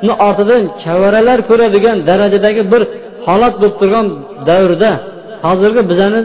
nabiralarni 0.03 0.13
ortidan 0.29 0.63
chavaralar 0.83 1.39
ko'radigan 1.49 1.99
darajadagi 2.09 2.63
bir 2.73 2.83
holat 3.27 3.55
bo'lib 3.61 3.77
turgan 3.81 4.07
davrda 4.49 4.91
hozirgi 5.47 5.83
bizani 5.91 6.21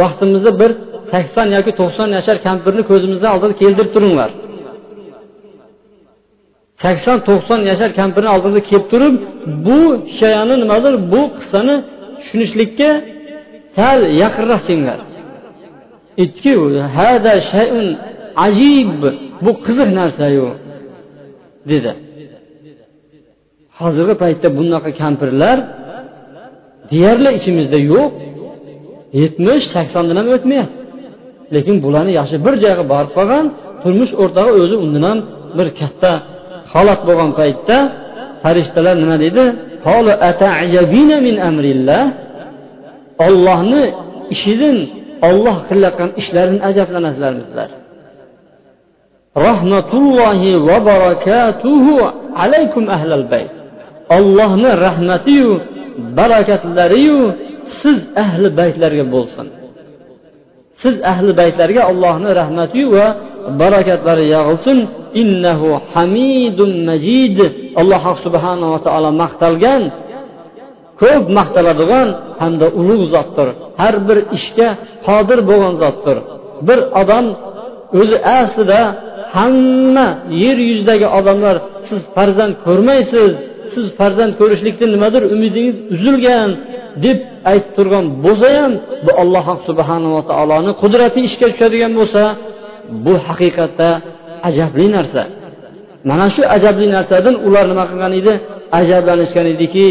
vaqtimizda 0.00 0.50
bir 0.60 0.70
sakson 1.12 1.46
yoki 1.56 1.72
to'qson 1.80 2.08
yashar 2.18 2.36
kampirni 2.46 2.82
ko'zimizni 2.90 3.28
oldiga 3.34 3.54
keltirib 3.62 3.90
turinglar. 3.96 4.30
Sakson 6.82 7.18
to'qson 7.28 7.60
yashar 7.70 7.90
kampirni 8.00 8.28
oldimizga 8.34 8.62
kelib 8.70 8.86
turib 8.92 9.14
bu 9.66 9.78
hikoyani 10.12 10.54
nimadir 10.62 10.94
bu 11.12 11.20
qissani 11.36 11.74
tushunishlikka 12.20 12.90
sal 13.76 13.98
yaqinroq 14.22 14.62
kelinglar. 14.68 14.98
Aytdiki 16.22 16.52
hada 16.96 17.34
shayun 17.52 17.88
ajib 18.46 19.00
bu 19.44 19.50
qiziq 19.66 19.88
narsayu 20.00 20.48
dedi. 21.72 21.92
Hozirgi 23.80 24.14
paytda 24.22 24.48
bunaqa 24.58 24.90
kampirlar 25.00 25.56
deyarli 26.90 27.30
ichimizda 27.38 27.78
yo'q. 27.92 28.10
Yetmish 29.20 29.64
saksondan 29.74 30.16
ham 30.20 30.28
o'tmayapti. 30.36 30.76
Lekin 31.54 31.76
bularni 31.84 32.12
yaxshi 32.20 32.36
bir 32.46 32.54
joyga 32.64 32.84
borib 32.92 33.12
qolgan 33.18 33.44
turmush 33.82 34.12
o'rtog'i 34.22 34.52
o'zi 34.64 34.76
undan 34.84 35.04
ham 35.08 35.18
bir 35.58 35.68
katta 35.80 36.12
holat 36.72 37.00
bo'lgan 37.08 37.30
paytda 37.40 37.76
farishtalar 38.42 38.94
nima 39.02 39.16
deydi? 39.24 39.44
Ollohni 43.26 43.84
ishidan 44.34 44.76
olloh 45.28 45.56
qilayotgan 45.68 46.10
ishlaridan 46.20 46.60
ajablanasizlarmi 46.68 47.42
sizlar 47.48 47.70
rahmatullohi 49.46 50.50
va 50.68 50.76
barakatuhu 50.90 51.94
alaykum 52.42 52.84
ahlal 52.96 53.24
bayt. 53.32 53.55
Ollohni 54.16 54.70
rahmatiyu 54.86 55.50
barakatlariyu 56.18 57.20
siz 57.80 57.98
ahli 58.24 58.48
baytlarga 58.60 59.04
bo'lsin. 59.14 59.46
Siz 60.82 60.94
ahli 61.12 61.32
baytlarga 61.40 61.82
allohni 61.90 62.30
rahmatiyu 62.40 62.88
va 62.96 63.06
barakatlari 63.62 64.24
yog'ilsin. 64.36 64.78
Innahu 65.22 65.68
hamidun 65.94 66.70
majid. 66.88 67.38
Alloh 67.80 68.04
subhanava 68.24 68.78
taolo 68.86 69.10
maqtalgan 69.22 69.82
ko'p 71.02 71.24
maqtaladigan 71.38 72.08
hamda 72.42 72.66
ulug' 72.80 73.04
zotdir. 73.14 73.48
Har 73.80 73.94
bir 74.08 74.18
ishga 74.36 74.68
qodir 75.06 75.38
bo'lgan 75.48 75.74
zotdir. 75.82 76.16
Bir 76.68 76.78
odam 77.00 77.26
o'zi 78.00 78.16
aslida 78.40 78.80
hamma 79.36 80.08
yer 80.42 80.58
yuzidagi 80.68 81.06
odamlar 81.18 81.56
siz 81.88 82.00
farzand 82.14 82.54
ko'rmaysiz 82.66 83.32
siz 83.74 83.86
farzand 83.98 84.32
ko'rishlikdan 84.40 84.88
nimadir 84.94 85.22
umidingiz 85.34 85.76
uzilgan 85.94 86.50
deb 87.04 87.18
aytib 87.50 87.72
turgan 87.76 88.04
bo'lsa 88.24 88.48
ham 88.58 88.72
bu 89.06 89.10
alloh 89.22 89.46
subhanava 89.68 90.20
taoloni 90.30 90.72
qudrati 90.82 91.18
ishga 91.28 91.46
tushadigan 91.52 91.92
bo'lsa 91.98 92.22
bu 93.04 93.14
haqiqatda 93.26 93.88
ajabli 94.48 94.86
narsa. 94.96 95.22
Mana 96.10 96.26
shu 96.34 96.42
ajabli 96.56 96.86
narsadan 96.96 97.34
ular 97.46 97.64
nima 97.72 97.84
qilgan 97.90 98.12
edi? 98.20 98.32
Ajablanishgan 98.80 99.46
ediki 99.54 99.86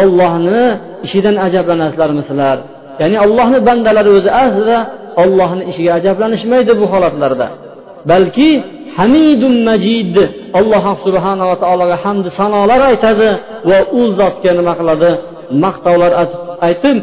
ollohni 0.00 0.64
ishidan 1.06 1.36
ajablanasizlarmi 1.46 2.22
sizlar 2.28 2.58
ya'ni 3.00 3.16
ollohni 3.24 3.58
bandalari 3.68 4.10
o'zi 4.18 4.30
aslida 4.44 4.78
ollohni 5.22 5.62
ishiga 5.70 5.90
ajablanishmaydi 5.98 6.72
bu 6.80 6.86
holatlarda. 6.92 7.46
Balki 8.10 8.48
hamidun 8.98 9.54
majid 9.68 10.14
alloh 10.58 10.84
subhanava 11.04 11.54
taologa 11.62 11.96
hamdi 12.04 12.28
sanolar 12.38 12.80
aytadi 12.90 13.28
va 13.70 13.78
u 13.98 14.00
zotga 14.18 14.50
nima 14.58 14.72
qiladi? 14.80 15.10
Maqtovlar 15.64 16.12
aytib 16.68 16.96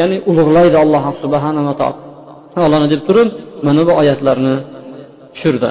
ya'ni 0.00 0.16
ulug'laydi 0.30 0.76
alloh 0.84 1.04
subhanava 1.22 1.72
taoloni 2.54 2.86
deb 2.92 3.02
turib 3.08 3.28
mana 3.66 3.82
bu 3.88 3.92
oyatlarni 4.00 4.54
tushirdi. 5.34 5.70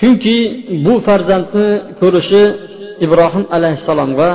Chunki 0.00 0.36
bu 0.84 0.94
farzandni 1.06 1.68
ko'rishi 2.00 2.42
ibrohim 3.04 3.44
alayhissalomga 3.56 4.28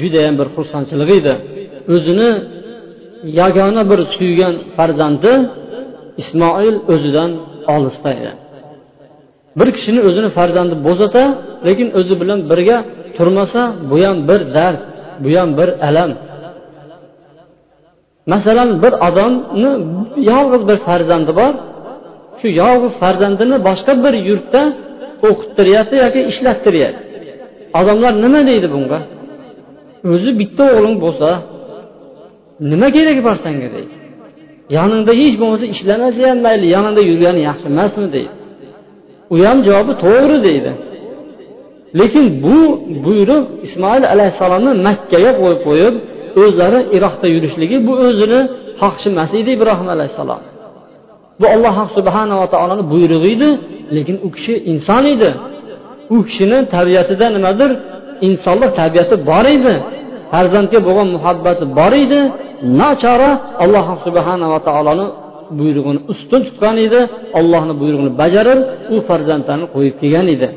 judayam 0.00 0.34
bir 0.40 0.48
xursandchilik 0.56 1.10
edi. 1.18 1.34
O'zini 1.94 2.30
yagona 3.40 3.82
bir 3.90 4.00
suygan 4.16 4.54
farzandi 4.76 5.32
ismoil 6.20 6.76
o'zidan 6.92 7.30
olisda 7.74 8.10
edi. 8.20 8.32
Bir 9.58 9.68
kishini 9.76 10.00
o'zini 10.08 10.28
farzandi 10.38 10.74
bo'zata 10.86 11.22
lekin 11.66 11.88
o'zi 11.98 12.14
bilan 12.20 12.40
birga 12.50 12.78
turmasa 13.16 13.60
bu 13.90 13.96
ham 14.04 14.16
bir 14.28 14.40
dard 14.56 14.80
bu 15.22 15.28
ham 15.38 15.50
bir 15.58 15.68
alam. 15.88 16.12
Masalan 18.32 18.70
bir 18.82 18.92
odamni 19.08 19.72
yolg'iz 20.30 20.62
bir 20.70 20.78
farzandi 20.86 21.32
bor 21.40 21.52
shu 22.40 22.48
yolg'iz 22.62 22.94
farzandini 23.02 23.56
boshqa 23.68 23.92
bir 24.04 24.14
yurtda 24.28 24.62
o'qittiryapti 25.28 25.94
yoki 26.04 26.20
ishlattiryapti 26.32 27.02
odamlar 27.80 28.12
nima 28.24 28.40
deydi 28.50 28.68
bunga? 28.74 28.98
O'zi 30.12 30.30
bitta 30.40 30.64
o'g'ling 30.74 30.96
bo'lsa 31.04 31.28
nima 32.70 32.88
keragi 32.96 33.22
bor 33.28 33.36
sanga 33.44 33.68
deydi. 33.76 33.94
Yoningda 34.76 35.12
hech 35.20 35.34
bo'lmasa 35.40 35.66
ishlamasa 35.74 36.20
ham 36.28 36.38
mayli 36.46 36.66
yoningda 36.76 37.02
yurgani 37.10 37.40
yaxshi 37.48 37.66
emasmi 37.72 38.06
deydi. 38.14 38.32
U 39.32 39.34
ham 39.46 39.58
javobi 39.66 39.92
to'g'ri 40.04 40.38
deydi. 40.46 40.70
Lekin 42.00 42.24
bu 42.44 42.58
buyruq 43.04 43.44
ismoil 43.66 44.04
alayhissalomni 44.14 44.72
makkaga 44.86 45.30
qo'yib 45.40 45.60
qo'yib 45.68 45.94
o'zlari 46.42 46.80
iroqda 46.96 47.26
yurishligi 47.34 47.76
bu 47.86 47.92
o'zini 48.06 48.40
xohishi 48.80 49.08
emas 49.14 49.30
edi 49.40 49.50
ibrohim 49.58 49.88
alayhissalom. 49.94 50.40
Bu 51.40 51.46
alloh 51.54 51.76
subhanava 51.96 52.46
taoloni 52.54 52.84
buyrug'i 52.92 53.28
edi 53.36 53.48
lekin 53.96 54.16
u 54.26 54.28
kishi 54.36 54.54
inson 54.72 55.04
edi. 55.14 55.30
U 56.14 56.16
kishini 56.28 56.58
tabiatida 56.74 57.26
nimadir 57.36 57.70
insonlik 58.28 58.72
tabiati 58.80 59.14
bor 59.30 59.44
edi. 59.56 59.74
Farzandga 60.32 60.78
bo'lgan 60.86 61.08
muhabbati 61.16 61.64
bor 61.78 61.92
edi 62.04 62.20
nachora 62.80 63.30
alloh 63.64 63.86
subhanava 64.06 64.58
taoloni 64.68 65.06
buyrug'ini 65.58 66.00
ustun 66.12 66.40
tutgan 66.48 66.76
edi 66.86 67.00
ollohni 67.38 67.74
buyrug'ini 67.80 68.12
bajarib 68.22 68.60
u 68.94 68.96
farzandlarni 69.08 69.66
qo'yib 69.74 69.94
kelgan 70.00 70.26
edi. 70.34 70.48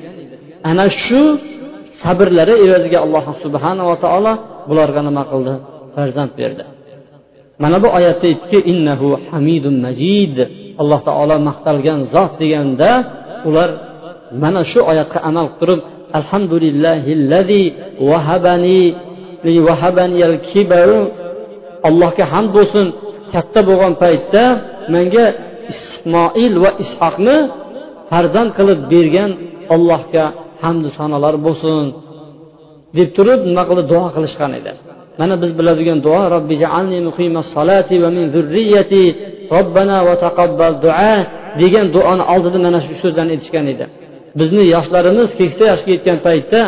Ana 0.69 0.85
shu 1.03 1.21
sabrlari 2.01 2.55
evaziga 2.65 2.97
alloh 3.05 3.25
subhanava 3.43 3.95
taolo 4.05 4.33
bularga 4.69 5.01
nima 5.07 5.23
qildi? 5.31 5.53
Farzand 5.95 6.31
berdi. 6.39 6.63
Mana 7.63 7.77
bu 7.83 7.87
oyatda 7.97 8.25
aytdiki 8.31 8.59
innahu 8.71 9.07
hamidun 9.29 9.75
majid. 9.85 10.37
Alloh 10.81 10.99
taolo 11.09 11.35
maqtalgan 11.49 11.99
zot 12.13 12.31
deganda 12.41 12.91
ular 13.49 13.69
mana 14.43 14.61
shu 14.71 14.79
oyatga 14.91 15.19
amal 15.29 15.47
qilib 15.59 15.59
turib 15.61 15.79
alhamdulillahillazi 16.19 17.63
vahabani 18.09 18.79
allohga 21.87 22.25
hamd 22.33 22.49
bo'lsin. 22.57 22.85
Katta 23.33 23.59
bo'lgan 23.69 23.93
paytda 24.03 24.43
menga 24.95 25.25
ismoil 25.71 26.53
va 26.63 26.71
ishoqni 26.83 27.37
farzand 28.09 28.49
qilib 28.57 28.79
bergan 28.93 29.31
allohga 29.75 30.25
hamdu 30.63 30.89
sanolar 30.97 31.35
bo'lsin. 31.45 31.85
Deb 32.97 33.09
turib 33.17 33.39
nima 33.49 33.63
qilib 33.69 33.85
duo 33.91 34.07
qilishgan 34.15 34.51
edi. 34.59 34.71
Mana 35.19 35.35
biz 35.43 35.51
biladigan 35.59 35.99
duo 36.05 36.21
robbi 36.35 36.55
salati 37.55 37.95
va 38.03 38.09
min 38.17 38.25
zurriyati 38.35 39.03
robbana 39.55 39.97
va 40.07 40.13
taqabbal 40.25 40.73
duo 40.85 41.13
degan 41.61 41.85
duoni 41.95 42.23
oldida 42.33 42.57
mana 42.65 42.79
shu 42.85 42.93
so'zlarni 43.03 43.31
aytishgan 43.35 43.65
edi. 43.73 43.85
Bizni 44.39 44.63
yoshlarimiz 44.75 45.29
keksa 45.39 45.63
yoshga 45.71 45.89
yetgan 45.95 46.19
paytda 46.27 46.61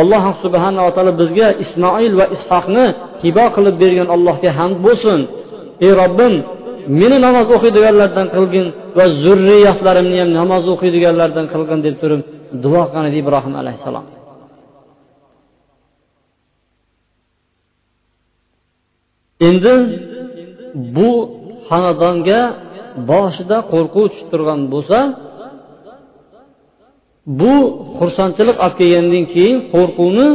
alloh 0.00 0.24
subhanava 0.44 0.90
taolo 0.96 1.12
bizga 1.20 1.48
ismoil 1.64 2.12
va 2.20 2.26
ishoqni 2.36 2.86
hibo 3.22 3.44
qilib 3.56 3.76
bergan 3.82 4.08
allohga 4.16 4.50
hamd 4.58 4.76
bo'lsin. 4.86 5.20
Ey 5.84 5.92
robbim 6.02 6.34
meni 7.00 7.16
namoz 7.26 7.46
o'qiydiganlardan 7.56 8.26
qilgin 8.34 8.66
va 8.98 9.04
zurriyatlarimni 9.24 10.16
ham 10.22 10.30
namoz 10.40 10.64
o'qiydiganlardan 10.74 11.46
qilgin 11.52 11.78
deb 11.86 11.94
turib 12.02 12.20
duo 12.64 12.82
qilgan 12.86 13.04
edi 13.10 13.16
ibrohim 13.24 13.54
alayhissalom. 13.62 14.06
Endi 19.48 19.74
bu 20.96 21.10
xonadonga 21.68 22.40
boshida 23.10 23.58
qo'rquv 23.72 24.04
tushib 24.10 24.28
turgan 24.32 24.60
bo'lsa 24.74 24.98
bu 27.26 27.52
xursandchilik 27.98 28.56
olib 28.64 28.74
kelgandan 28.80 29.24
keyin 29.34 29.58
qo'rquvni 29.74 30.28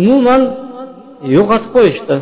umuman 0.00 0.42
yo'qotib 1.36 1.70
qo'yishdi. 1.76 2.16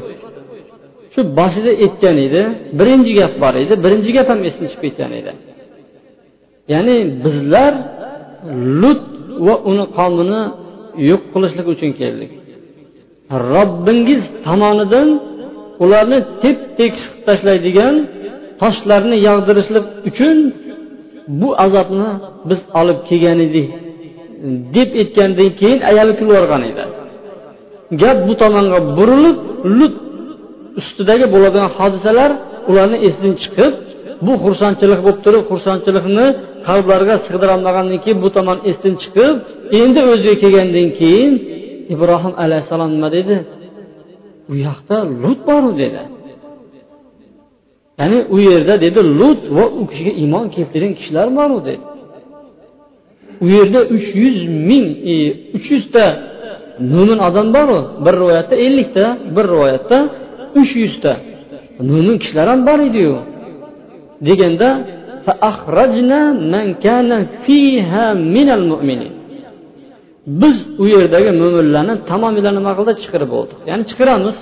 Shu 1.13 1.21
boshida 1.39 1.73
aytgan 1.85 2.17
edi 2.27 2.43
birinchi 2.79 3.13
gap 3.21 3.33
bor 3.43 3.55
edi 3.65 3.75
birinchi 3.85 4.11
gap 4.17 4.27
ham 4.33 4.41
esdan 4.49 4.67
chiqib 4.71 4.83
ketgan 4.87 5.13
edi. 5.21 5.33
Ya'ni 6.73 6.97
bizlar 7.25 7.73
lut 8.81 9.03
va 9.47 9.55
uni 9.71 9.85
qavmini 9.99 10.43
yo'q 11.11 11.23
qilishlik 11.33 11.67
uchun 11.75 11.91
keldik. 12.01 12.31
Robbingiz 13.53 14.23
tomonidan 14.47 15.09
ularni 15.85 16.19
tep 16.43 16.59
tekis 16.79 17.05
qilib 17.11 17.25
tashlaydigan 17.29 17.95
toshlarni 18.63 19.17
yog'dirishlik 19.29 19.85
uchun 20.11 20.37
bu 21.41 21.49
azobni 21.65 22.11
biz 22.49 22.61
olib 22.81 22.99
kelgan 23.09 23.39
edik. 23.49 23.69
Deb 24.77 24.91
aytgandan 25.01 25.51
keyin 25.61 25.81
ayoli 25.91 26.13
kulib 26.19 26.31
yuborgan 26.33 26.63
edi. 26.71 26.85
Gap 28.01 28.19
bu 28.29 28.35
tomonga 28.43 28.79
burilib 28.97 29.39
lut 29.79 29.95
ustidagi 30.81 31.27
bo'ladigan 31.35 31.71
hodisalar 31.79 32.31
ularni 32.71 32.97
esidan 33.07 33.35
chiqib 33.43 33.73
bu 34.27 34.33
xursandchilik 34.45 35.01
bo'lib 35.05 35.21
turib 35.25 35.45
xursandchilikni 35.51 36.27
qalblariga 36.69 37.17
sig'dirolmagandan 37.27 37.99
keyin 38.05 38.19
bu 38.25 38.29
tomon 38.37 38.59
esdan 38.71 38.95
chiqib 39.03 39.35
endi 39.81 40.01
o'ziga 40.13 40.35
kelgandan 40.43 40.89
keyin 41.01 41.33
ibrohim 41.95 42.33
alayhissalom 42.45 42.91
nima 42.97 43.09
dedi? 43.17 43.37
U 44.51 44.53
yoqda 44.67 44.97
lut 45.23 45.41
boru 45.49 45.71
dedi. 45.83 46.03
Ya'ni 48.01 48.19
u 48.35 48.37
yerda 48.49 48.75
dedi 48.85 49.01
lut 49.21 49.41
va 49.57 49.65
u 49.81 49.83
kishiga 49.91 50.13
iymon 50.23 50.47
keltirgan 50.55 50.93
kishilar 50.99 51.29
boru 51.39 51.59
dedi. 51.69 51.83
U 53.45 53.47
yerda 53.57 53.81
uch 53.97 54.09
yuz 54.23 54.39
ming 54.69 54.87
e, 55.13 55.15
uch 55.57 55.67
yuzta 55.75 56.05
mo'min 56.93 57.19
odam 57.29 57.49
boru. 57.57 57.79
Bir 58.05 58.15
rivoyatda 58.21 58.55
ellikta 58.67 59.05
bir 59.37 59.45
rivoyatda 59.53 59.99
uch 60.61 60.73
yuzta 60.83 61.13
mo'min 61.91 62.17
kishilar 62.23 62.47
ham 62.53 62.61
bor 62.69 62.79
ediyu. 62.89 63.15
Deganda 64.27 64.69
biz 70.41 70.57
u 70.83 70.85
yerdagi 70.95 71.31
mo'minlarni 71.43 71.95
tamomila 72.11 72.51
nima 72.59 72.73
qildi 72.79 72.93
chiqirib 73.03 73.31
bo'ldik 73.35 73.59
ya'ni 73.71 73.85
chiqiramiz. 73.91 74.37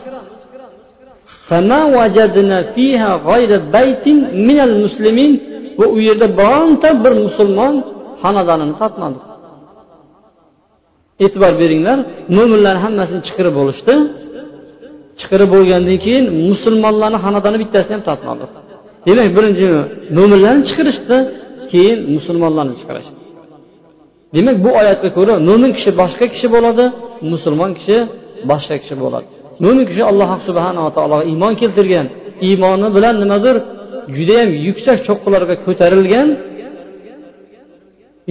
Va 5.78 5.86
u 5.96 5.98
yerda 6.08 6.26
bironta 6.40 6.88
bir 7.04 7.12
musulmon 7.24 7.74
xonadonini 8.22 8.74
topmadik 8.82 9.24
e'tibor 11.24 11.52
beringlar 11.62 11.98
mo'minlar 12.36 12.76
hammasini 12.84 13.20
chiqirib 13.26 13.54
bo'lishdi. 13.60 13.94
Chiqirib 15.20 15.48
bo'lgandan 15.54 15.98
keyin 16.04 16.24
musulmonlarni 16.50 17.18
xonadoni 17.24 17.58
bittasini 17.62 17.94
ham 17.96 18.02
topmadik 18.10 18.50
demak 19.06 19.28
birinchi 19.36 19.66
mo'minlarni 20.16 20.62
chiqarishdi 20.68 21.16
keyin 21.72 21.98
musulmonlarni 22.16 22.74
chiqarishdi. 22.80 23.18
Demak 24.36 24.56
bu 24.64 24.70
oyatga 24.80 25.08
ko'ra 25.16 25.34
mo'min 25.48 25.70
kishi 25.76 25.90
boshqa 26.00 26.26
kishi 26.32 26.46
bo'ladi 26.54 26.84
musulmon 27.32 27.70
kishi 27.78 27.96
boshqa 28.50 28.76
kishi 28.82 28.94
bo'ladi. 29.02 29.26
Mo'min 29.64 29.84
kishi 29.90 30.02
alloh 30.10 30.30
subhanava 30.46 30.90
taologa 30.96 31.24
iymon 31.32 31.54
keltirgan. 31.60 32.06
Iymoni 32.48 32.88
bilan 32.96 33.14
nimadir 33.22 33.56
judayam 34.16 34.50
yuksak 34.66 34.98
cho'qqilarga 35.06 35.54
ko'tarilgan 35.66 36.28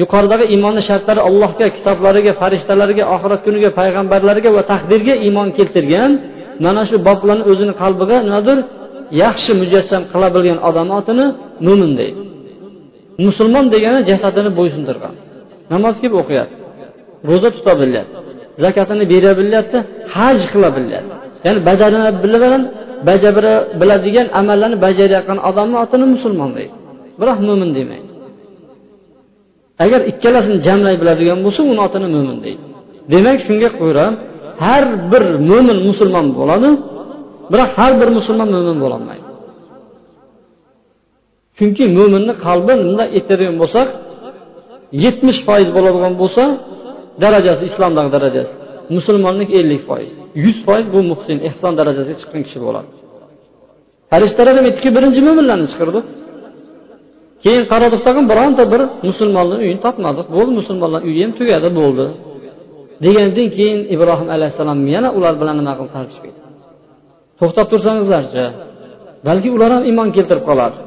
yuqoridagi 0.01 0.45
iymonni 0.53 0.81
shartlari 0.89 1.21
allohga 1.29 1.67
kitoblariga 1.75 2.31
farishtalarga 2.41 3.03
oxirat 3.15 3.41
kuniga 3.45 3.69
payg'ambarlarga 3.79 4.49
va 4.57 4.63
taqdirga 4.71 5.13
iymon 5.25 5.47
keltirgan 5.57 6.11
mana 6.65 6.81
shu 6.89 6.95
boblarni 7.07 7.43
o'zini 7.51 7.73
qalbiga 7.81 8.17
nimadir 8.27 8.57
yaxshi 9.23 9.51
mujassam 9.61 10.01
qila 10.11 10.27
bilgan 10.35 10.59
odam 10.69 10.87
otini 10.99 11.25
mo'min 11.65 11.91
deydi. 11.99 12.19
Musulmon 13.25 13.65
degani 13.73 13.99
jasadini 14.09 14.51
bo'ysundirgan 14.59 15.13
namoz 15.73 15.95
kelib 16.01 16.15
o'qiyapti 16.21 16.55
ro'za 17.29 17.49
tuta 17.55 17.73
bilyapti 17.81 18.15
zakatini 18.63 19.03
bera 19.13 19.31
bilyapti 19.39 19.77
haj 20.15 20.39
qila 20.53 20.69
bilyapti. 20.77 21.13
Ya'ni 21.45 21.59
bajara 21.69 22.09
bilan 22.23 22.61
bajara 23.09 23.53
biladigan 23.79 24.27
amallarni 24.39 24.77
bajarayotgan 24.85 25.39
odamni 25.49 25.77
otini 25.83 26.05
musulmon 26.15 26.51
deydi. 26.57 26.73
Biroq 27.19 27.39
mo'min 27.47 27.69
demaydi. 27.77 28.14
Agar 29.83 30.01
ikkalasini 30.11 30.57
jamlay 30.67 30.95
biladigan 31.01 31.39
bo'lsa 31.45 31.61
uni 31.71 31.81
otini 31.87 32.07
mo'min 32.15 32.37
deydi. 32.45 32.63
Demak 33.11 33.39
shunga 33.47 33.69
ko'ra 33.81 34.05
har 34.63 34.83
bir 35.11 35.23
mo'min 35.49 35.77
musulmon 35.89 36.27
bo'ladi 36.39 36.69
biroq 37.51 37.71
har 37.79 37.91
bir 38.01 38.09
musulmon 38.17 38.49
mo'min 38.55 38.77
bo'lolmaydi. 38.83 39.25
Chunki 41.57 41.83
mo'minni 41.97 42.33
qalbi 42.45 42.73
bunday 42.81 43.07
aytadigan 43.17 43.55
bo'lsak 43.61 43.87
yetmish 45.03 45.39
foiz 45.47 45.67
bo'ladigan 45.77 46.13
bo'lsa 46.21 46.43
darajasi 47.23 47.63
islomdagi 47.69 48.09
darajasi 48.15 48.53
musulmonlik 48.95 49.49
ellik 49.59 49.81
foiz 49.89 50.11
yuz 50.43 50.57
foiz 50.65 50.85
bu 50.93 50.99
muhsin 51.11 51.37
ehson 51.49 51.71
darajasiga 51.79 52.17
chiqqan 52.21 52.41
kishi 52.47 52.59
bo'ladi. 52.65 52.89
Farishtalar 54.11 54.53
ham 54.59 54.65
aytdiki 54.69 54.89
birinchi 54.97 55.21
mo'minlarni 55.27 55.67
chiqardi 55.71 55.99
keyin 57.45 57.63
qaradik 57.71 58.01
tag'in 58.07 58.25
bironta 58.31 58.63
bir 58.73 58.81
musulmonni 59.09 59.55
uyini 59.63 59.79
topmadik. 59.85 60.25
Bo'ldi 60.35 60.51
musulmonlar 60.59 61.01
uyi 61.09 61.21
ham 61.23 61.31
tugadi 61.39 61.69
bo'ldi. 61.79 62.05
Degandan 63.03 63.47
keyin 63.57 63.79
ibrohim 63.95 64.27
alayhissalom 64.35 64.79
yana 64.95 65.09
ular 65.17 65.33
bilan 65.41 65.55
nima 65.59 65.73
qilib 65.77 65.91
tartishib 65.95 66.25
to'xtab 67.39 67.65
tursangizlarchi 67.71 68.45
balki 69.27 69.49
ular 69.55 69.69
ham 69.75 69.83
iymon 69.89 70.09
keltirib 70.15 70.45
qoladi 70.49 70.77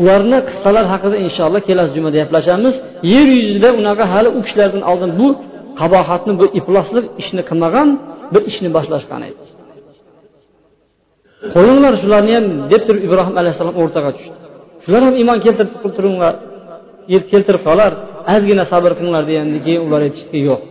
ularni 0.00 0.38
qissalar 0.48 0.84
haqida 0.92 1.16
inshaalloh 1.26 1.62
kelasi 1.68 1.90
jumada 1.96 2.16
gaplashamiz. 2.22 2.74
Yer 3.12 3.28
yuzida 3.38 3.68
unaqa 3.80 4.04
hali 4.12 4.28
u 4.38 4.40
kishilardan 4.46 4.82
oldin 4.90 5.10
bu 5.20 5.28
qabohatni 5.80 6.32
bu 6.40 6.46
ifloslik 6.58 7.06
ishni 7.22 7.42
qilmagan 7.48 7.88
bir 8.34 8.42
ishni 8.50 8.68
boshlashgan 8.76 9.22
edi. 9.30 9.42
Qo'yinglar 11.54 11.92
shularni 12.02 12.32
ham 12.36 12.46
deb 12.72 12.82
turib 12.86 13.02
ibrohim 13.08 13.34
alayhissalom 13.40 13.76
o'rtaga 13.82 14.10
tushdi. 14.16 14.36
Shular 14.86 15.02
ham 15.06 15.14
iymon 15.20 15.38
keltirib 15.44 15.72
turinglar 15.96 16.34
keltirib 17.32 17.62
qolar 17.68 17.92
ozgina 18.34 18.64
sabr 18.72 18.90
qilinglar 18.98 19.24
degandan 19.30 19.60
keyin 19.66 19.82
ular 19.86 20.00
aytishdiki 20.06 20.40
yo'q. 20.50 20.62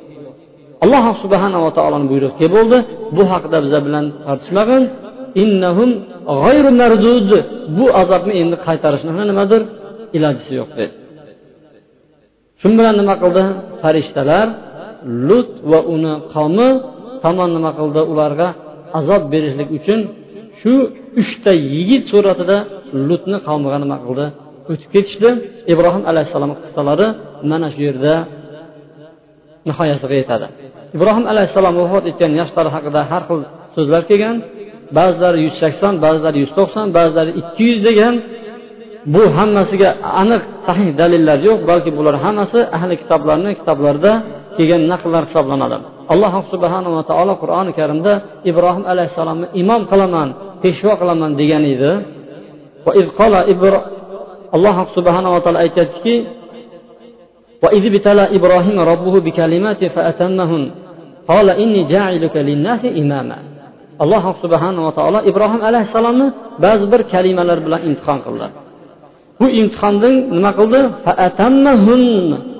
Alloh 0.83 1.05
subhanava 1.23 1.69
taoloni 1.77 2.07
buyrug'i 2.11 2.47
bo'ldi. 2.55 2.77
Bu 3.15 3.23
haqida 3.31 3.57
biza 3.65 3.79
bilan 3.85 4.05
tortishmagin. 4.25 4.83
Innahum 5.43 5.89
g'ayru 6.41 6.71
mardud. 6.81 7.29
Bu 7.77 7.85
azobni 8.01 8.33
endi 8.41 8.55
qaytarishni 8.65 9.11
nimadir 9.31 9.61
ilojisi 10.17 10.51
yo'q. 10.59 10.69
Dedi 10.79 10.93
shu 12.61 12.67
bilan 12.79 12.95
nima 13.01 13.15
qildi? 13.23 13.43
Farishtalar 13.81 14.47
lut 15.27 15.51
va 15.71 15.79
uni 15.95 16.13
qavmi 16.33 16.69
tomon 17.23 17.49
nima 17.57 17.71
qildi? 17.79 18.01
Ularga 18.11 18.47
azob 18.99 19.23
berishlik 19.33 19.69
uchun 19.77 19.99
shu 20.59 20.73
uchta 21.21 21.51
yigit 21.73 22.03
suratida 22.11 22.57
lutni 23.09 23.37
qavmiga 23.47 23.77
nima 23.83 23.97
qildi 24.05 24.25
o'tib 24.71 24.89
ketishdi. 24.95 25.29
Ibrohim 25.73 26.03
alayhissalom 26.11 26.51
qissalari 26.63 27.07
mana 27.51 27.67
shu 27.73 27.81
yerda 27.87 28.13
nihoyasiga 29.67 30.15
yetadi. 30.21 30.45
Ibrohim 30.97 31.25
alayhissalom 31.31 31.75
vafot 31.81 32.03
etgan 32.11 32.31
yoshlari 32.41 32.69
haqida 32.75 33.01
har 33.11 33.23
xil 33.27 33.39
so'zlar 33.75 34.01
kelgan. 34.09 34.35
Ba'zilari 34.97 35.39
yuz 35.45 35.55
sakson 35.61 35.93
ba'zilari 36.05 36.37
yuz 36.43 36.51
to'qson 36.57 36.87
ba'zilari 36.97 37.31
ikki 37.41 37.63
yuz 37.71 37.79
degan. 37.87 38.13
Bu 39.13 39.23
hammasiga 39.37 39.89
aniq 40.21 40.43
sahih 40.67 40.89
dalillar 41.01 41.37
yo'q 41.47 41.59
balki 41.69 41.91
bular 41.97 42.15
hammasi 42.25 42.59
ahli 42.77 42.95
kitoblarni 43.01 43.51
kitoblarida 43.59 44.13
kelgan 44.57 44.83
naqllar 44.91 45.23
hisoblanadi. 45.29 45.77
Alloh 46.13 46.33
subhanava 46.53 47.01
taolo 47.09 47.33
qur'oni 47.41 47.71
karimda 47.79 48.13
ibrohim 48.49 48.83
alayhissalomni 48.91 49.47
imom 49.61 49.81
qilaman 49.91 50.27
peshvo 50.63 50.93
qilaman 51.01 51.31
degan 51.41 51.63
edi. 51.73 51.91
alloh 54.56 54.76
subhanava 54.96 55.38
taolo 55.44 55.58
aytyaptiki 55.64 56.16
وإذ 57.64 57.82
ابتلى 57.92 58.24
إبراهيم 58.36 58.78
ربه 58.92 59.14
بكلمات 59.26 59.84
فأتمهن 59.94 60.64
قال 61.28 61.46
إني 61.62 61.80
جاعلك 61.92 62.36
للناس 62.48 62.82
إماما 62.84 63.38
alloh 64.02 64.24
subhanava 64.42 64.90
taolo 64.98 65.18
ibrohim 65.30 65.60
alayhissalomni 65.68 66.26
ba'zi 66.64 66.84
bir 66.92 67.00
kalimalar 67.12 67.58
bilan 67.66 67.80
imtihon 67.88 68.18
qildi 68.26 68.46
bu 69.40 69.46
imtihondan 69.60 70.14
nima 70.36 70.50
qildi 70.60 70.80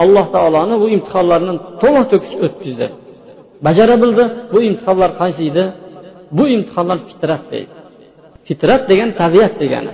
alloh 0.04 0.26
taoloni 0.36 0.74
bu 0.82 0.86
imtihonlarni 0.96 1.52
to'liq 1.82 2.04
to'kis 2.12 2.32
o'tkazdi 2.44 2.86
bajara 3.66 3.94
bildi 4.02 4.24
bu 4.52 4.58
imtihonlar 4.68 5.10
qaysi 5.20 5.42
edi 5.50 5.64
bu 6.36 6.44
imtihonlar 6.56 6.98
fitrat 7.08 7.42
deydi 7.52 7.72
fitrat 8.48 8.82
degan 8.90 9.10
tabiat 9.20 9.54
degani 9.62 9.92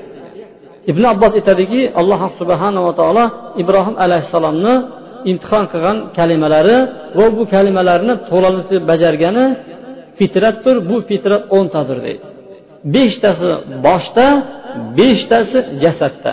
Ibn 0.92 1.04
abbos 1.14 1.34
aytadiki 1.40 1.82
alloh 2.00 2.22
subhanava 2.40 2.92
taolo 3.00 3.26
ibrohim 3.62 3.96
alayhissalomni 4.06 4.74
imtihon 5.32 5.66
qilgan 5.72 5.98
kalimalari 6.18 6.78
va 7.18 7.26
bu 7.38 7.44
kalimalarni 7.54 8.14
to'lig'icha 8.30 8.78
bajargani 8.90 9.46
fitratdir. 10.20 10.76
Bu 10.90 10.98
fitrat 11.10 11.44
o'ntadir 11.58 11.98
deydi. 12.06 12.26
Beshtasi 12.96 13.50
boshda 13.88 14.28
beshtasi 15.00 15.60
jasadda. 15.84 16.32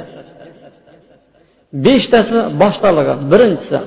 Beshtasi 1.87 2.38
boshdalig'i. 2.62 3.14
Birinchisi 3.32 3.78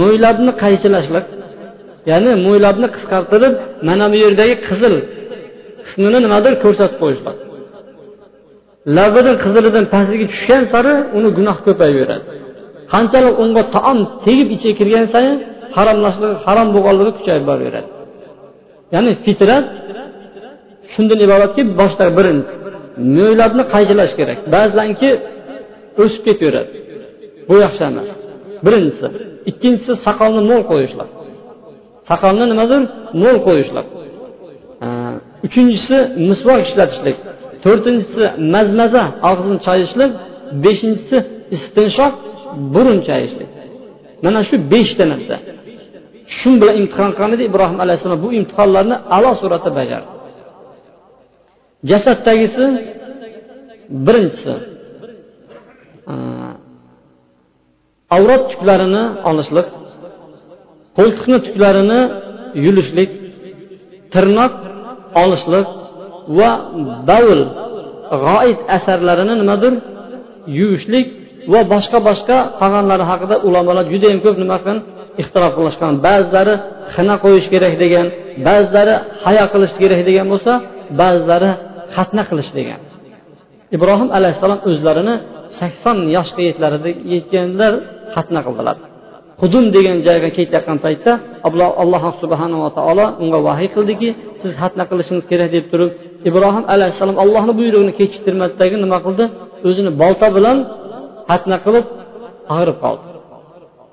mo'ylabni 0.00 0.52
qaychilashlik 0.62 1.26
ya'ni 2.10 2.32
mo'ylabni 2.46 2.88
qisqartirib 2.94 3.54
mana 3.88 4.06
bu 4.12 4.16
yerdagi 4.24 4.56
qizil 4.68 4.94
qismini 5.86 6.18
nimadir 6.24 6.52
ko'rsatib 6.64 6.98
qo'yishlik. 7.02 7.36
Labini 8.96 9.32
qizilidan 9.44 9.84
pastiga 9.94 10.26
tushgan 10.32 10.62
sari 10.72 10.94
uni 11.18 11.28
gunoh 11.38 11.56
ko'payaveradi 11.66 12.24
qanchalik 12.92 13.34
unga 13.44 13.62
taom 13.74 13.98
tegib 14.24 14.48
ichiga 14.56 14.74
kirgan 14.80 15.06
sayin 15.14 15.36
haromlashligi 15.76 16.36
harom 16.46 16.68
bo'lganligi 16.74 17.12
kuchayib 17.18 17.44
boraveradi. 17.50 17.88
Ya'ni 18.94 19.12
fitrat 19.24 19.64
shundan 20.92 21.18
iboratki 21.26 21.62
boshda 21.80 22.04
birinchi 22.18 22.52
mo'ylabni 23.16 23.64
qaychilash 23.74 24.12
kerak. 24.18 24.38
Ba'zilarniki 24.54 25.10
o'sib 26.02 26.22
ketaveradi. 26.26 26.70
Bu 27.48 27.54
yaxshi 27.64 27.82
emas. 27.90 28.08
Birinchisi. 28.66 29.06
Ikkinchisi 29.50 29.92
soqolni 30.06 30.42
mo'l 30.50 30.62
qo'yishlar. 30.70 31.08
Soqolni 32.10 32.44
nimadir 32.52 32.80
mo'l 33.22 33.38
qo'yishlar. 33.46 33.84
Uchinchisi 35.46 35.96
misvok 36.28 36.58
ishlatishlik. 36.66 37.16
To'rtinchisi 37.64 38.24
mazmaza 38.54 39.04
og'zini 39.30 39.58
chayishlik 39.66 40.12
beshinchisi 40.64 41.16
istinshoq 41.56 42.14
burun 42.74 42.98
chayishlik 43.08 43.50
mana 44.24 44.40
shu 44.48 44.56
beshta 44.72 45.04
narsa. 45.12 45.36
Shu 46.36 46.48
bilan 46.60 46.74
imtihon 46.80 47.10
qilgan 47.16 47.30
edi 47.36 47.44
ibrohim 47.50 47.78
alayhissalom 47.84 48.18
bu 48.24 48.28
imtihonlarni 48.38 48.96
a'lo 49.16 49.30
suratda 49.40 49.70
bajardi 49.78 50.10
jasaddagisi 51.90 52.64
birinchisi. 54.06 54.54
Avrat 58.16 58.42
tuklarini 58.52 59.04
olishlik 59.30 59.68
qo'ltiqni 60.96 61.38
tuklarini 61.46 62.00
yulishlik 62.64 63.10
tirnoq 64.14 64.54
olishlik 65.22 65.68
va 66.38 66.50
davl 67.10 67.40
g'oiz 68.24 68.58
asarlarini 68.76 69.34
nimadir? 69.42 69.72
Yuvishlik 70.58 71.06
va 71.52 71.60
boshqa 71.74 71.98
boshqa 72.08 72.36
qolganlari 72.60 73.04
haqida 73.10 73.36
ulamolar 73.46 73.84
judayam 73.92 74.20
ko'p 74.24 74.36
nima 74.42 74.56
qilgan? 74.60 74.78
Ixtirof 75.22 75.52
qilishgan. 75.58 75.92
Ba'zilari 76.06 76.54
xina 76.94 77.14
qo'yish 77.24 77.46
kerak 77.52 77.74
degan 77.82 78.06
ba'zilari 78.48 78.94
hayo 79.24 79.44
qilish 79.52 79.74
kerak 79.82 80.00
degan 80.08 80.26
bo'lsa 80.32 80.52
ba'zilari 81.00 81.50
xatna 81.96 82.22
qilish 82.30 82.50
degan. 82.58 82.80
Ibrohim 83.76 84.08
alayhissalom 84.18 84.60
o'zlarini 84.68 85.14
sakson 85.58 85.98
yoshga 86.16 86.42
yetlarida 86.48 86.90
yetganlar 87.12 87.72
xatna 88.14 88.40
qildilar. 88.46 88.76
Hudum 89.42 89.64
degan 89.76 89.98
joyga 90.06 90.30
ketayotgan 90.36 90.78
paytda 90.84 91.12
alloh 91.48 92.04
subhanava 92.22 92.68
taolo 92.78 93.06
unga 93.22 93.38
vahiy 93.48 93.68
qildiki 93.76 94.08
siz 94.42 94.52
xatna 94.60 94.84
qilishingiz 94.90 95.24
kerak 95.30 95.48
deb 95.56 95.64
turib 95.72 95.90
ibrohim 96.28 96.64
alayhissalom 96.74 97.16
allohni 97.24 97.52
buyrug'ini 97.60 97.92
kechiktirmasdagi 98.00 98.76
nima 98.84 98.98
qildi? 99.06 99.24
O'zini 99.68 99.90
bolta 100.02 100.26
bilan 100.36 100.56
xatna 101.30 101.56
qilib 101.64 101.84
og'rib 102.56 102.78
qoldi. 102.84 103.04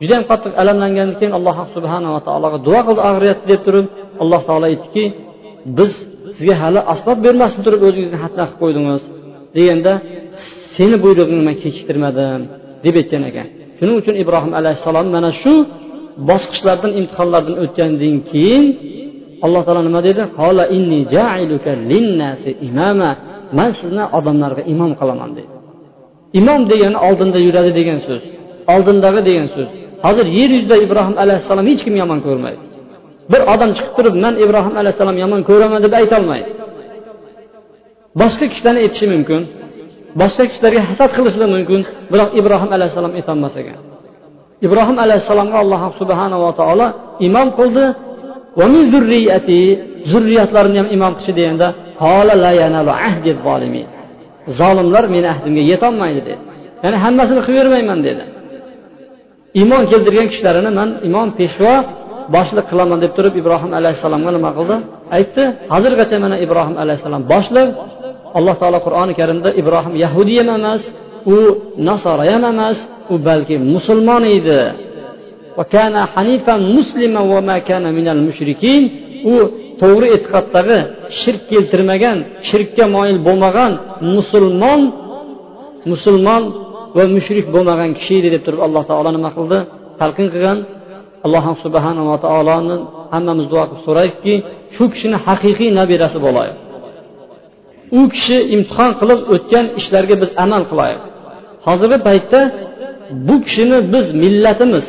Judayam 0.01 0.25
qattiq 0.31 0.53
alamlangandan 0.61 1.15
keyin 1.19 1.33
alloh 1.37 1.55
subhanava 1.75 2.19
taologa 2.27 2.57
duo 2.67 2.79
qildi 2.87 3.01
og'riyapti 3.09 3.45
deb 3.51 3.61
turib. 3.67 3.85
Alloh 4.23 4.41
taolo 4.47 4.65
aytdiki 4.71 5.03
biz 5.77 5.91
sizga 6.35 6.55
hali 6.63 6.79
asbob 6.93 7.17
bermasdan 7.25 7.61
turib 7.67 7.81
o'zingizni 7.87 8.17
xatna 8.23 8.43
qilib 8.45 8.59
qo'ydingiz. 8.61 9.03
Deganda 9.55 9.93
seni 10.75 10.95
buyrug'ingni 11.03 11.43
man 11.47 11.55
kechiktirmadim 11.63 12.41
deb 12.85 12.95
aytgan 13.01 13.23
ekan. 13.29 13.47
Shuning 13.77 13.95
uchun 14.01 14.15
ibrohim 14.23 14.53
alayhissalom 14.59 15.07
mana 15.15 15.31
shu 15.41 15.53
bosqichlardan 16.29 16.91
imtihonlardan 16.99 17.55
o'tgandan 17.63 18.15
keyin 18.31 18.65
alloh 19.45 19.61
taolo 19.65 19.81
nima 19.87 20.01
dedi? 20.07 20.21
Man 23.59 23.71
sizni 23.79 24.03
odamlarga 24.17 24.63
imom 24.73 24.91
qilaman 24.99 25.31
dedi. 25.37 25.51
Imom 26.39 26.61
degani 26.71 26.97
oldinda 27.07 27.39
yuradi 27.47 27.71
degan 27.79 27.99
so'z 28.07 28.23
oldindagi 28.73 29.21
degan 29.29 29.47
so'z. 29.55 29.69
Hozir 30.05 30.25
yer 30.37 30.49
yuzida 30.55 30.75
ibrohim 30.85 31.15
alayhissalom 31.23 31.65
hech 31.71 31.81
kim 31.85 31.95
yomon 32.01 32.19
ko'rmaydi. 32.27 32.61
Bir 33.31 33.41
odam 33.53 33.71
chiqib 33.77 33.93
turib 33.97 34.15
man 34.23 34.33
ibrohim 34.45 34.73
alayhissalom 34.81 35.17
yomon 35.23 35.41
ko'raman 35.49 35.79
deb 35.85 35.93
aytolmaydi 36.01 36.49
boshqa 38.21 38.45
kishilarni 38.51 38.79
aytishi 38.85 39.05
mumkin 39.13 39.41
boshqa 40.21 40.43
kishilarga 40.49 40.81
hasad 40.89 41.09
qilishligi 41.17 41.49
mumkin 41.55 41.81
biroq 42.11 42.29
ibrohim 42.39 42.69
alayhissalom 42.75 43.13
aytolmas 43.19 43.53
ekan. 43.61 43.79
Ibrohim 44.65 44.97
alayhissalomga 45.05 45.57
alloh 45.63 45.81
subhanava 45.99 46.49
taolo 46.59 46.87
imom 47.27 47.47
qildi 47.59 47.85
zurriyatlarini 50.11 50.77
ham 50.81 50.87
imom 50.95 51.13
qilishdi 51.17 51.33
deganda 51.39 51.67
zolimlar 54.59 55.03
meni 55.15 55.27
ahdimga 55.33 55.63
yetolmaydi 55.71 56.21
dedi. 56.27 56.41
Ya'ni 56.83 56.97
hammasini 57.03 57.41
qilib 57.45 57.57
bermayman 57.59 57.99
dedi. 58.07 58.23
Iymon 59.59 59.83
keltirgan 59.91 60.27
kishilarini 60.31 60.71
man 60.79 60.89
imom 61.07 61.27
peshvo 61.39 61.73
boshliq 62.35 62.65
qilaman 62.71 62.97
deb 63.03 63.11
turib 63.17 63.33
ibrohim 63.41 63.71
alayhissalomga 63.79 64.31
nima 64.37 64.51
qildi? 64.57 64.75
Aytdi 65.17 65.43
hozirgacha 65.73 66.15
mana 66.25 66.35
ibrohim 66.45 66.75
alayhissalom 66.83 67.23
boshliq. 67.33 67.69
Alloh 68.37 68.55
taolo 68.61 68.79
qur'oni 68.87 69.13
karimda 69.19 69.49
ibrohim 69.61 69.93
yahudiy 70.03 70.39
ham 70.41 70.49
emas 70.59 70.81
u 71.33 71.37
nasora 71.89 72.23
ham 72.31 72.43
emas 72.53 72.77
u 73.13 73.15
balki 73.27 73.55
musulmon 73.73 74.23
edi. 74.37 74.61
U 79.33 79.35
to'g'ri 79.81 80.07
e'tiqoddagi 80.15 80.79
shirk 81.21 81.41
keltirmagan 81.51 82.17
shirkka 82.49 82.85
moyil 82.95 83.17
bo'lmagan 83.27 83.71
musulmon 84.15 84.81
musulmon 85.91 86.43
va 86.97 87.03
mushrik 87.15 87.45
bo'lmagan 87.55 87.91
kishi 87.99 88.13
edi 88.19 88.29
deb 88.35 88.41
turib 88.45 88.61
alloh 88.67 88.83
taolo 88.89 89.09
nima 89.17 89.29
qildi? 89.37 89.59
Talqin 90.01 90.27
qilgan. 90.33 90.57
Alloh 91.25 91.45
subhanava 91.63 92.15
taoloni 92.25 92.75
hammamiz 93.13 93.45
duo 93.51 93.63
qilib 93.69 93.83
so'raylikki 93.87 94.33
shu 94.75 94.83
kishini 94.93 95.17
haqiqiy 95.25 95.69
nabirasi 95.79 96.17
bo'laylik. 96.25 96.57
U 97.99 98.01
kishi 98.13 98.37
imtihon 98.55 98.91
qilib 98.99 99.19
o'tgan 99.33 99.65
ishlarga 99.79 100.15
biz 100.21 100.29
amal 100.43 100.63
qilaylik. 100.71 101.03
Hozirgi 101.65 101.97
paytda 102.07 102.39
bu 103.27 103.35
kishini 103.45 103.77
biz 103.93 104.05
millatimiz 104.23 104.85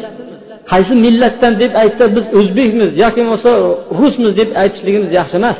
qaysi 0.71 0.93
millatdan 1.05 1.53
deb 1.63 1.73
aytsa 1.83 2.05
biz 2.17 2.25
o'zbekmiz 2.39 2.91
yoki 3.03 3.21
bo'lmasa 3.25 3.51
rusmiz 4.01 4.33
deb 4.41 4.49
aytishligimiz 4.63 5.11
yaxshi 5.19 5.37
emas. 5.41 5.59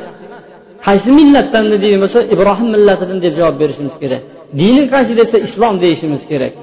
Qaysi 0.87 1.09
millatdan 1.19 1.63
degan 1.83 1.99
bo'lsa 2.03 2.19
ibrohim 2.33 2.67
millatidan 2.75 3.17
deb 3.25 3.33
javob 3.39 3.55
berishimiz 3.61 3.95
kerak. 4.01 4.21
Dining 4.59 4.87
qaysi 4.93 5.11
desa 5.19 5.37
islom 5.47 5.75
deyishimiz 5.83 6.23
kerak. 6.31 6.53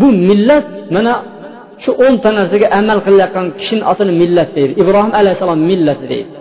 Bu 0.00 0.06
millat 0.28 0.66
mana 0.94 1.12
shu 1.82 1.90
o'nta 2.06 2.28
narsaga 2.38 2.66
amal 2.80 2.98
qilayotgan 3.06 3.46
kishini 3.58 3.84
otini 3.92 4.12
millat 4.22 4.48
deydi. 4.56 4.72
Ibrohim 4.82 5.12
alayhissalom 5.20 5.60
millati 5.70 6.04
deydi. 6.12 6.32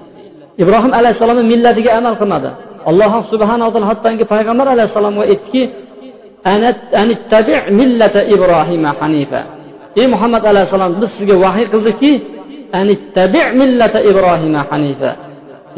Ibrohim 0.63 0.91
alayhissalomni 0.99 1.43
millatiga 1.53 1.89
amal 1.99 2.15
qilmadi. 2.21 2.49
Alloh 2.89 3.11
subhanaa 3.31 3.69
taolo 3.73 3.87
hattoki 3.91 4.25
payg'ambar 4.33 4.67
alayhissalomga 4.75 5.23
aytdiki 5.33 5.61
millata 7.79 8.21
ibrohima 8.35 8.89
hanifa. 8.99 9.41
Ey 9.99 10.07
muhammad 10.13 10.43
alayhissalom 10.51 10.91
biz 11.01 11.09
sizga 11.17 11.35
vahiy 11.45 11.65
qildikki 11.73 12.11
millata 13.61 13.99
ibrohima 14.11 14.61
hanifa. 14.71 15.11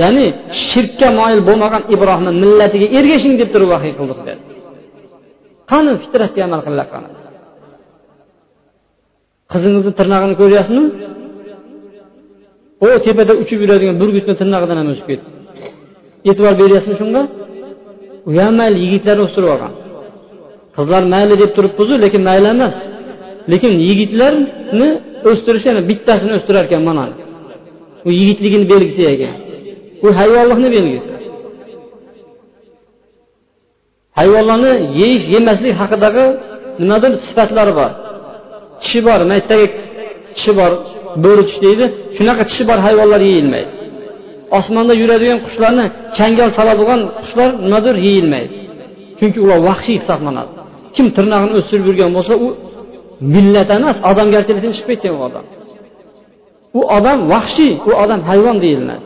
Ya'ni 0.02 0.26
shirkka 0.70 1.08
moyil 1.20 1.42
bo'lmagan 1.48 1.84
ibrohimni 1.96 2.32
millatiga 2.44 2.88
ergashing 2.98 3.34
deb 3.42 3.50
turib 3.54 3.70
vahiy 3.76 3.94
qildik 4.00 4.20
dedi. 4.28 4.42
Qani 5.72 5.92
fitratga 6.04 6.42
amal 6.48 6.62
qilayotganimiz 6.68 7.24
qizingizni 9.52 9.94
tirnog'ini 10.00 10.36
ko'ryapsizmi? 10.42 10.84
U 12.86 12.88
tepada 13.06 13.34
uchib 13.42 13.60
yuradigan 13.64 13.96
burgutni 14.02 14.34
tirnog'idan 14.42 14.78
ham 14.82 14.88
o'sib 14.94 15.06
ketdi. 15.12 15.28
E'tibor 16.30 16.54
beryapsizmi 16.62 16.96
shunga? 17.02 17.22
U 18.28 18.30
ham 18.40 18.54
mayli 18.60 18.78
yigitlar 18.86 19.18
o'stirib 19.26 19.50
olgan. 19.54 19.74
Qizlar 20.76 21.04
mayli 21.14 21.36
deb 21.42 21.52
turibmizu 21.58 21.94
lekin 22.04 22.22
mayli 22.30 22.48
emas. 22.56 22.76
Lekin 23.52 23.74
yigitlarni 23.88 24.90
o'stirish 25.30 25.66
yana 25.70 25.82
bittasini 25.90 26.34
o'stirar 26.38 26.64
ekan 26.68 26.82
mana. 26.90 27.04
U 28.08 28.10
yigitligini 28.20 28.66
belgisi 28.74 29.04
ekan. 29.14 29.36
U 30.06 30.08
hayvonlikni 30.20 30.70
belgisi. 30.76 31.10
Hayvonlarni 34.20 34.74
yeyish 35.00 35.26
yemaslik 35.36 35.74
haqidagi 35.82 36.26
nimadir 36.82 37.12
sifatlari 37.28 37.74
bor. 37.80 37.92
Tishi 38.82 39.00
bor 39.08 39.20
maytdagi 39.32 39.68
tishi 40.36 40.52
bor 40.60 40.72
bo'ri 41.24 41.44
tish 41.50 41.60
deydi. 41.66 41.86
Shunaqa 42.18 42.44
tishi 42.50 42.64
bor 42.70 42.80
hayvonlar 42.88 43.22
yeyilmaydi. 43.30 43.72
Osmonda 44.60 44.94
yuradigan 45.02 45.40
qushlarni 45.46 45.86
changal 46.18 46.50
soladigan 46.58 47.02
qushlar 47.20 47.50
nimadir 47.66 47.96
yeyilmaydi. 48.08 48.54
Chunki 49.20 49.40
ular 49.46 49.60
vahshiy 49.70 49.96
hisoblanadi. 50.00 50.52
Kim 50.96 51.06
tirnog'ini 51.18 51.54
o'stirib 51.60 51.86
yurgan 51.90 52.12
bo'lsa 52.18 52.34
u 52.46 52.48
millat 53.34 53.70
emas 53.78 53.98
odamgarchilikdan 54.10 54.72
chiqib 54.76 54.90
ketgan 54.92 55.14
u 55.18 55.20
odam. 55.28 55.46
U 56.80 56.82
odam 56.98 57.20
vahshiy 57.34 57.74
u 57.90 57.92
odam 58.04 58.22
hayvon 58.30 58.58
deyiladi. 58.64 59.04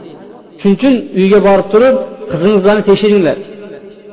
Shuning 0.60 0.76
uchun 0.80 0.94
uyga 1.20 1.40
borib 1.48 1.68
turib 1.74 1.96
qizingizlarni 2.32 2.84
tekshiringlar 2.90 3.38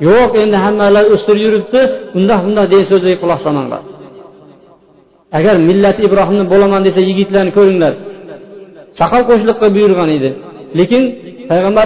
yo'q 0.07 0.31
endi 0.43 0.57
hammalar 0.65 1.03
o'stirib 1.13 1.41
yuribdi 1.45 1.81
undoq 2.17 2.39
bundoq 2.45 2.65
degan 2.71 2.85
so'zlarga 2.91 3.17
quloq 3.23 3.39
solmanglar. 3.45 3.81
Agar 5.37 5.55
millati 5.69 6.01
ibrohimni 6.07 6.45
bo'laman 6.53 6.81
desa 6.87 7.01
yigitlarni 7.09 7.51
ko'ringlar. 7.57 7.93
Soqol 8.99 9.23
qo'shliqqa 9.29 9.67
buyurgan 9.75 10.09
edi. 10.17 10.29
Lekin 10.79 11.03
payg'ambar 11.49 11.85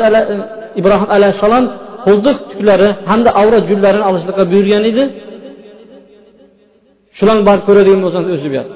ibrohim 0.79 1.09
alayhissalom 1.15 1.65
qo'ldiq 2.05 2.37
tuklari 2.49 2.89
hamda 3.09 3.29
avrat 3.41 3.63
jullarini 3.71 4.05
olishlikqa 4.09 4.43
buyurgan 4.51 4.83
edi. 4.91 5.03
Shularni 7.17 7.43
borib 7.49 7.63
ko'radigan 7.67 8.01
bo'lsangiz 8.05 8.31
o'sib 8.37 8.53
yotdi 8.57 8.75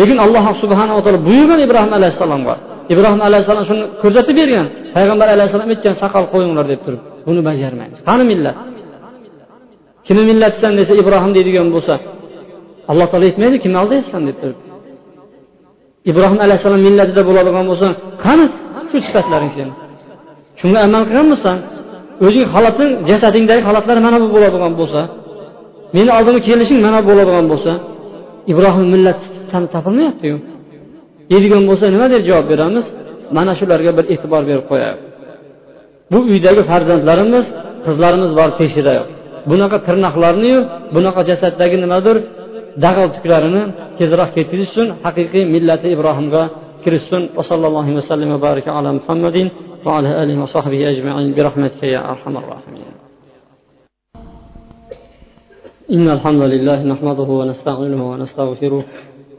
lekin 0.00 0.18
alloh 0.24 0.44
subhanava 0.62 1.00
taolo 1.04 1.18
buyurgan 1.28 1.60
ibrohim 1.66 1.92
alayhissalomga 1.98 2.54
ibrohim 2.92 3.20
alayhissalom 3.28 3.64
shuni 3.70 3.82
ko'rsatib 4.02 4.34
bergan. 4.40 4.66
Payg'ambar 4.96 5.28
alayhissalom 5.34 5.68
aytgan 5.74 5.94
soqol 6.02 6.24
qo'yinglar 6.32 6.64
deb 6.72 6.80
turib 6.86 7.00
buni 7.26 7.40
bajarmaymiz 7.48 8.00
qani 8.08 8.24
millat? 8.30 8.56
Kimni 10.06 10.22
millatisan 10.30 10.72
desa 10.80 10.92
ibrohim 11.02 11.32
deydigan 11.36 11.68
bo'lsa 11.74 11.94
alloh 12.90 13.06
taolo 13.10 13.24
aytmaydi 13.30 13.56
kimni 13.64 13.78
aldayapsan 13.82 14.22
deb 14.28 14.36
turib. 14.42 14.58
Ibrohim 16.10 16.38
alayhissalom 16.44 16.80
millatida 16.88 17.22
bo'ladigan 17.28 17.64
bo'lsa 17.70 17.88
qani 18.24 18.44
shu 18.90 18.96
sifatlaring 19.06 19.50
seni 19.56 19.72
shunga 20.60 20.78
amal 20.86 21.02
qilganmisan? 21.08 21.56
O'zing 22.26 22.46
holating 22.54 22.90
jasadingdagi 23.10 23.62
holatlar 23.68 23.96
mana 24.06 24.16
bu 24.22 24.28
bo'ladigan 24.34 24.72
bo'lsa 24.80 25.00
meni 25.96 26.10
oldimga 26.16 26.40
kelishing 26.48 26.80
mana 26.86 26.98
bu 27.02 27.06
bo'ladigan 27.10 27.46
bo'lsa 27.52 27.72
ibrohim 28.52 28.86
millati 28.94 29.26
topilmayaptiyu. 29.74 30.36
Deydigan 31.30 31.62
bo'lsa 31.70 31.84
nima 31.94 32.06
deb 32.14 32.22
javob 32.28 32.46
beramiz? 32.52 32.86
Mana 33.36 33.52
shularga 33.58 33.90
bir 33.98 34.04
e'tibor 34.14 34.42
berib 34.50 34.64
qo'yaylik. 34.70 35.02
Bu 36.12 36.18
uydagi 36.32 36.62
farzandlarimiz 36.70 37.46
qizlarimiz 37.86 38.30
borib 38.38 38.56
tekshiraylik 38.60 39.08
bunaqa 39.50 39.78
tirnoqlarniyu 39.86 40.60
bunaqa 40.96 41.20
jasaddagi 41.30 41.76
nimadir 41.84 42.16
dag'al 42.84 43.08
tuklarini 43.16 43.62
tezroq 43.98 44.30
ketkazishsin 44.36 44.86
haqiqiy 45.04 45.44
millati 45.54 45.88
ibrohimga 45.94 46.42
kirishsin. 46.82 47.22
Va 47.36 47.42
sallallohu 47.50 47.90
vasallam 47.98 48.28
va 48.34 48.40
baraka 48.46 48.70
ala 48.78 48.90
muhammadin 48.98 49.46
va 49.84 49.90
ala 49.98 50.10
alihi 50.22 50.38
va 50.44 50.48
sahbihi 50.56 50.84
ajmain. 50.92 51.28
Bi 51.36 51.40
rahmatika 51.48 51.86
ya 51.94 52.00
arhamar 52.12 52.44
rohimin 52.52 53.01
إن 55.90 56.08
الحمد 56.08 56.42
لله 56.42 56.82
نحمده 56.82 57.22
ونستعينه 57.22 58.12
ونستغفره 58.12 58.84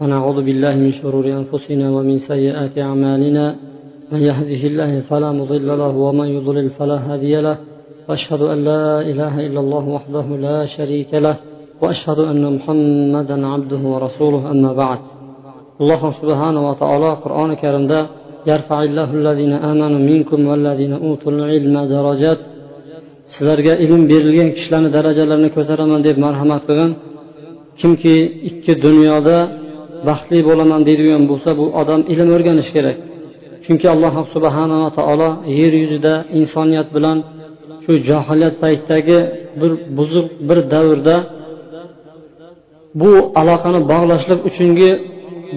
ونعوذ 0.02 0.36
بالله 0.44 0.76
من 0.76 0.92
شرور 0.92 1.26
أنفسنا 1.28 1.92
ومن 1.92 2.18
سيئات 2.18 2.78
أعمالنا. 2.78 3.56
من 4.12 4.20
يهده 4.20 4.68
الله 4.68 5.00
فلا 5.00 5.32
مضل 5.32 5.68
له 5.68 5.98
ومن 5.98 6.28
يضلل 6.28 6.70
فلا 6.70 7.14
هادي 7.14 7.42
له. 7.42 7.58
وأشهد 8.10 8.42
أن 8.42 8.64
لا 8.64 9.02
إله 9.02 9.48
إلا 9.48 9.60
الله 9.60 9.88
وحده 9.90 10.26
لا 10.38 10.66
شريك 10.66 11.14
له. 11.14 11.36
وأشهد 11.82 12.20
أن 12.20 12.56
محمدا 12.56 13.48
عبده 13.48 13.82
ورسوله 13.94 14.52
أما 14.52 14.74
بعد. 14.74 15.00
الله 15.82 16.12
سبحانه 16.12 16.70
وتعالى 16.70 17.10
قرآن 17.24 17.54
كريم 17.54 18.08
يرفع 18.48 18.84
الله 18.84 19.10
الذين 19.14 19.54
آمنوا 19.54 20.00
منكم 20.12 20.48
والذين 20.48 20.94
أوتوا 20.94 21.32
العلم 21.32 21.76
درجات 21.96 22.38
sizlarga 23.36 23.74
ilm 23.86 24.02
berilgan 24.12 24.50
kishilarni 24.56 24.90
darajalarini 24.98 25.50
ko'taraman 25.58 26.00
deb 26.08 26.18
marhamat 26.26 26.62
qilgin 26.68 26.92
kimki 27.80 28.16
ikki 28.50 28.74
dunyoda 28.86 29.38
baxtli 30.08 30.40
bo'laman 30.50 30.82
deydigan 30.88 31.24
bo'lsa 31.32 31.50
bu 31.60 31.66
odam 31.82 32.02
ilm 32.14 32.30
o'rganishi 32.36 32.72
kerak. 32.78 32.98
Chunki 33.66 33.88
alloh 33.94 34.14
subhanava 34.34 34.90
taolo 34.98 35.30
yer 35.60 35.74
yuzida 35.82 36.14
insoniyat 36.40 36.88
bilan 36.96 37.18
shu 37.84 37.92
johiliyat 38.10 38.56
paytidagi 38.64 39.20
bir 39.62 39.72
buzuq 39.98 40.28
bir 40.48 40.60
davrda 40.74 41.16
bu 43.02 43.12
aloqani 43.42 43.80
bog'lashlik 43.92 44.40
uchungi 44.50 44.92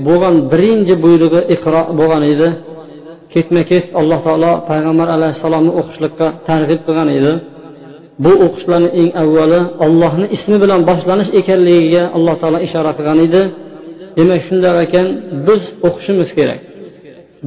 bo'lgan 0.07 0.34
birinchi 0.53 0.94
buyrug'i 1.05 1.40
iqro 1.55 1.82
bo'lgan 1.98 2.22
edi. 2.32 2.48
Ketma 3.32 3.62
ket 3.70 3.86
alloh 4.01 4.20
taolo 4.26 4.53
payg'ambar 4.70 5.09
alayhissalomni 5.16 5.72
o'qishlikqa 5.80 6.26
targ'ib 6.48 6.80
qilgan 6.86 7.11
edi. 7.18 7.32
Bu 8.24 8.32
o'qishlarni 8.44 8.90
eng 9.00 9.10
avvali 9.22 9.60
ollohni 9.84 10.26
ismi 10.36 10.56
bilan 10.62 10.80
boshlanish 10.90 11.30
ekanligiga 11.40 12.02
alloh 12.16 12.34
taolo 12.40 12.58
ishora 12.66 12.92
qilgan 12.98 13.18
edi. 13.26 13.42
Demak 14.16 14.40
shundoq 14.48 14.76
ekan 14.86 15.06
biz 15.46 15.62
o'qishimiz 15.88 16.30
kerak. 16.38 16.60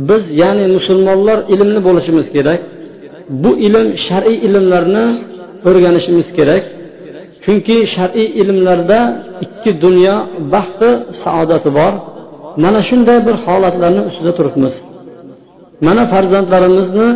Biz 0.10 0.24
ya'ni 0.42 0.66
musulmonlar 0.78 1.38
ilmli 1.54 1.80
bo'lishimiz 1.88 2.28
kerak. 2.36 2.60
Bu 3.44 3.52
ilm 3.68 3.88
shar'iy 4.08 4.38
ilmlarni 4.48 5.06
o'rganishimiz 5.70 6.28
kerak. 6.38 6.64
Chunki 7.44 7.78
shar'iy 7.96 8.28
ilmlarda 8.42 9.00
ikki 9.46 9.72
dunyo 9.84 10.16
baxti 10.54 10.90
saodati 11.24 11.70
bor. 11.80 11.94
Mana 12.64 12.80
shunday 12.90 13.18
bir 13.28 13.36
holatlarni 13.46 14.02
ustida 14.10 14.32
turibmiz. 14.38 14.74
Mana 15.88 16.04
farzandlarimizni 16.14 17.10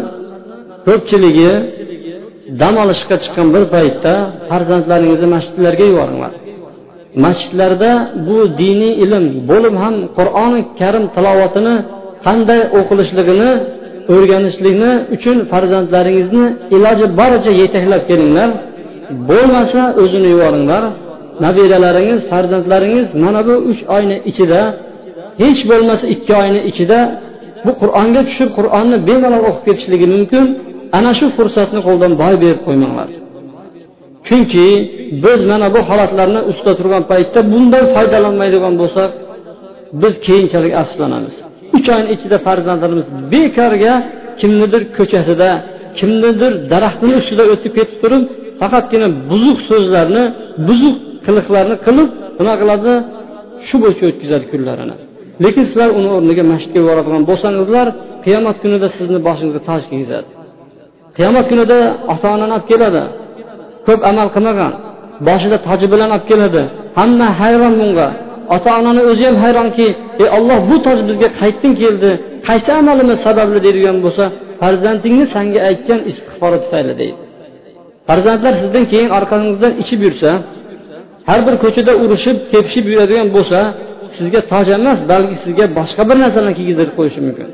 ko'pchiligi 0.87 1.51
dam 2.61 2.75
olishga 2.83 3.15
chiqqan 3.23 3.47
bir 3.55 3.63
paytda 3.75 4.13
farzandlaringizni 4.49 5.27
masjidlarga 5.35 5.85
yuboringlar. 5.91 6.33
Masjidlarda 7.25 7.91
bu 8.27 8.37
diniy 8.61 8.93
ilm 9.03 9.25
bo'lib 9.49 9.75
ham 9.83 9.95
qur'oni 10.17 10.61
karim 10.79 11.05
tilovatini 11.15 11.75
qanday 12.25 12.61
o'qilishligini 12.79 13.51
o'rganishlikni 14.13 14.91
uchun 15.15 15.37
farzandlaringizni 15.51 16.45
iloji 16.75 17.05
boricha 17.19 17.51
yetaklab 17.61 18.01
kelinglar. 18.09 18.49
Bo'lmasa 19.29 19.81
o'zini 20.01 20.29
yuboringlar. 20.35 20.83
Nabiralaringiz 21.45 22.21
farzandlaringiz 22.31 23.07
mana 23.23 23.41
bu 23.47 23.55
uch 23.71 23.81
oyni 23.95 24.17
ichida 24.29 24.61
hech 25.41 25.59
bo'lmasa 25.71 26.05
ikki 26.15 26.33
oyni 26.43 26.61
ichida 26.69 26.99
bu 27.65 27.71
qur'onga 27.81 28.21
tushib 28.27 28.49
qur'onni 28.57 28.97
bemalol 29.07 29.43
o'qib 29.49 29.63
ketishligi 29.67 30.07
mumkin. 30.15 30.45
Ana 30.97 31.11
shu 31.19 31.25
fursatni 31.37 31.79
qo'ldan 31.87 32.13
boy 32.21 32.35
berib 32.43 32.61
qo'ymanglar. 32.67 33.09
Chunki 34.27 34.65
biz 35.23 35.39
mana 35.51 35.67
bu 35.75 35.79
holatlarni 35.89 36.41
ustida 36.51 36.73
turgan 36.79 37.03
paytda 37.11 37.39
bundan 37.53 37.85
foydalanmaydigan 37.95 38.73
bo'lsak 38.81 39.09
biz 40.01 40.13
keyinchalik 40.27 40.73
afsuslanamiz. 40.81 41.35
Uch 41.77 41.87
oyni 41.95 42.09
ichida 42.15 42.37
farzandlarimiz 42.47 43.07
bekorga 43.33 43.93
kimnidir 44.41 44.81
ko'chasida 44.97 45.49
kimnidir 45.99 46.51
daraxtini 46.71 47.13
ustida 47.21 47.43
o'tib 47.53 47.71
ketib 47.77 47.97
turib 48.03 48.23
faqatgina 48.61 49.07
buzuq 49.31 49.57
so'zlarni 49.69 50.23
buzuq 50.67 50.95
qiliqlarni 51.25 51.75
qilib 51.85 52.09
nima 52.39 52.53
qiladi 52.61 52.93
shu 53.67 53.75
bo'yicha 53.83 54.03
o'tkazadi 54.11 54.45
kunlarini. 54.51 54.95
Lekin 55.43 55.63
sizlar 55.69 55.89
uni 55.99 56.09
o'rniga 56.17 56.43
masjidga 56.53 56.81
boradigan 56.89 57.23
bo'lsangizlar 57.29 57.87
qiyomat 58.25 58.57
kunida 58.63 58.87
sizni 58.97 59.19
boshingizga 59.27 59.61
toj 59.69 59.81
kiygizadi. 59.91 60.27
Qiyomat 61.17 61.45
kunida 61.51 61.77
ota 62.13 62.27
onani 62.35 62.53
olib 62.57 62.67
keladi. 62.71 63.03
Ko'p 63.87 64.01
amal 64.09 64.27
qilmagan 64.35 64.71
boshida 65.27 65.57
toji 65.67 65.85
bilan 65.93 66.09
olib 66.15 66.25
keladi. 66.31 66.61
Hamma 66.99 67.27
hayron 67.41 67.73
bunga. 67.81 68.07
Ota 68.55 68.69
onani 68.79 69.01
o'zi 69.11 69.23
ham 69.29 69.37
hayronki 69.43 69.87
ey 70.21 70.27
olloh 70.37 70.59
bu 70.69 70.75
toj 70.85 70.97
bizga 71.09 71.29
qayerdan 71.39 71.73
keldi. 71.81 72.11
Qaysi 72.47 72.69
amalimiz 72.81 73.17
sababli 73.25 73.59
deydigan 73.65 73.97
bo'lsa 74.05 74.25
farzandingni 74.61 75.25
sanga 75.35 75.59
aytgan 75.69 75.99
istig'fori 76.09 76.57
tufayli 76.63 76.93
deydi. 77.01 77.17
Farzandlar 78.07 78.53
sizdan 78.61 78.85
keyin 78.91 79.09
orqangizdan 79.17 79.73
ichib 79.81 79.99
yursa 80.07 80.29
har 81.29 81.39
bir 81.47 81.55
ko'chada 81.63 81.93
urushib 82.03 82.37
tepishib 82.51 82.85
yuradigan 82.91 83.27
bo'lsa 83.35 83.59
sizga 84.17 84.39
toj 84.51 84.67
emas 84.77 84.99
balki 85.11 85.35
sizga 85.43 85.65
boshqa 85.79 86.01
bir 86.09 86.17
narsani 86.23 86.51
kiygizib 86.57 86.89
qo'yishi 86.97 87.19
mumkin. 87.27 87.47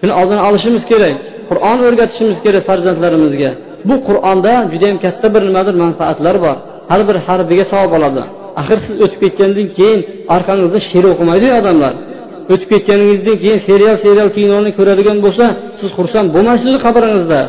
Shuni 0.00 0.12
oldini 0.20 0.42
olishimiz 0.48 0.84
kerak. 0.92 1.16
Qur'on 1.48 1.78
o'rgatishimiz 1.86 2.38
kerak 2.44 2.62
farzandlarimizga. 2.68 3.50
Bu 3.88 3.94
qur'onda 4.08 4.52
judayam 4.72 4.98
katta 5.04 5.26
bir 5.34 5.42
nimadir 5.48 5.74
manfaatlar 5.84 6.36
bor. 6.44 6.56
Har 6.90 7.00
bir 7.08 7.16
harbiga 7.26 7.64
savob 7.72 7.92
oladi. 7.98 8.22
Axir 8.60 8.78
siz 8.86 8.96
o'tib 9.04 9.18
ketgandan 9.24 9.68
keyin 9.78 10.00
orqangizda 10.34 10.78
she'r 10.90 11.04
o'qimaydiyu 11.12 11.52
odamlar. 11.60 11.92
O'tib 12.52 12.68
ketganingizdan 12.72 13.36
keyin 13.42 13.58
serial 13.68 13.96
serial 14.04 14.30
kinoni 14.36 14.70
ko'radigan 14.78 15.18
bo'lsa 15.26 15.46
siz 15.78 15.90
xursand 15.98 16.28
bo'lmaysiz 16.34 16.74
qabringizda? 16.86 17.40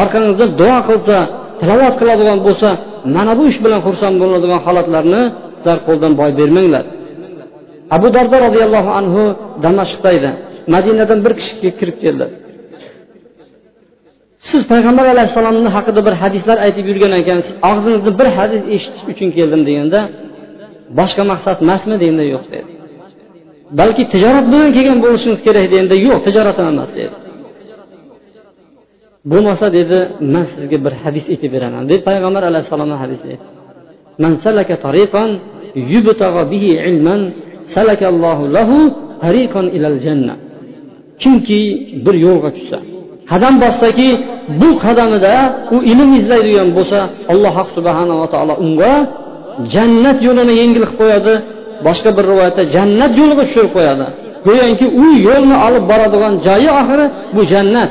Orqangizdan 0.00 0.50
duo 0.60 0.78
qilsa 0.88 1.16
tilovat 1.60 1.94
qiladigan 2.00 2.38
bo'lsa 2.46 2.68
mana 3.16 3.32
bu 3.38 3.42
ish 3.50 3.58
bilan 3.64 3.80
xursand 3.86 4.14
bo'ladigan 4.22 4.60
holatlarni 4.66 5.22
sizlar 5.56 5.78
qo'ldan 5.86 6.12
boy 6.20 6.30
bermanglar. 6.40 6.84
Abu 7.96 8.08
dardo 8.16 8.36
roziyallohu 8.46 8.90
anhu 9.00 9.22
damashqda 9.64 10.10
edi. 10.18 10.30
Madinadan 10.74 11.18
bir 11.24 11.32
kishi 11.38 11.54
kirib 11.80 11.96
keldi. 12.04 12.26
Siz 14.50 14.62
payg'ambar 14.72 15.06
alayhissalomni 15.14 15.70
haqida 15.76 16.00
bir 16.06 16.14
hadislar 16.22 16.56
aytib 16.66 16.84
yurgan 16.90 17.12
ekansiz 17.22 17.54
og'zingizda 17.70 18.10
bir 18.20 18.28
hadis 18.36 18.62
eshitish 18.74 19.04
uchun 19.12 19.28
keldim 19.36 19.62
deganda 19.68 20.00
boshqa 20.98 21.22
maqsad 21.32 21.56
emasmi 21.64 21.94
deganda 22.02 22.24
yo'q 22.34 22.44
dedi. 22.54 22.70
Balki 23.80 24.02
tijorat 24.12 24.46
bilan 24.52 24.70
kelgan 24.76 24.98
bo'lishingiz 25.04 25.40
kerak 25.46 25.66
deganda 25.72 25.96
yo'q 26.06 26.18
tijorat 26.26 26.56
emas 26.62 26.90
dedi. 26.98 27.14
Bo'lmasa 29.30 29.66
dedi 29.78 29.98
man 30.34 30.44
sizga 30.52 30.78
bir 30.84 30.94
hadis 31.02 31.24
aytib 31.32 31.50
beraman 31.56 31.82
deb 31.90 32.00
payg'ambar 32.08 32.42
alayhissalomni 32.50 32.96
hadisi. 33.02 33.32
Man 34.22 34.32
salaka 34.44 34.74
tariqan 34.86 35.30
yubtagha 35.92 36.42
bihi 36.52 36.70
ilman 36.90 37.20
salakallohu 37.74 38.44
lahu 38.56 38.76
tariqan 39.24 39.66
ilal 39.76 39.98
janna. 40.06 40.34
Kimki 41.22 41.60
bir 42.04 42.14
yo'lga 42.26 42.50
tushsa. 42.56 42.78
Qadam 43.30 43.54
bossaki 43.64 44.08
bu 44.60 44.68
qadamida 44.84 45.34
u 45.74 45.76
ilm 45.92 46.10
izlaydigan 46.18 46.68
bo'lsa 46.76 46.98
alloh 47.32 47.56
subhanava 47.76 48.26
taolo 48.34 48.54
unga 48.66 48.94
jannat 49.74 50.18
yo'lini 50.26 50.54
yengil 50.60 50.84
qilib 50.84 50.98
qo'yadi. 51.00 51.34
Boshqa 51.86 52.10
bir 52.16 52.24
rivoyatda 52.30 52.62
jannat 52.74 53.12
yo'liga 53.20 53.42
tushirib 53.48 53.72
qo'yadi. 53.76 54.06
Go'yoki 54.46 54.86
u 55.04 55.06
yo'lni 55.28 55.56
olib 55.66 55.84
boradigan 55.90 56.34
joyi 56.46 56.70
oxiri 56.80 57.06
bu 57.36 57.42
jannat. 57.52 57.90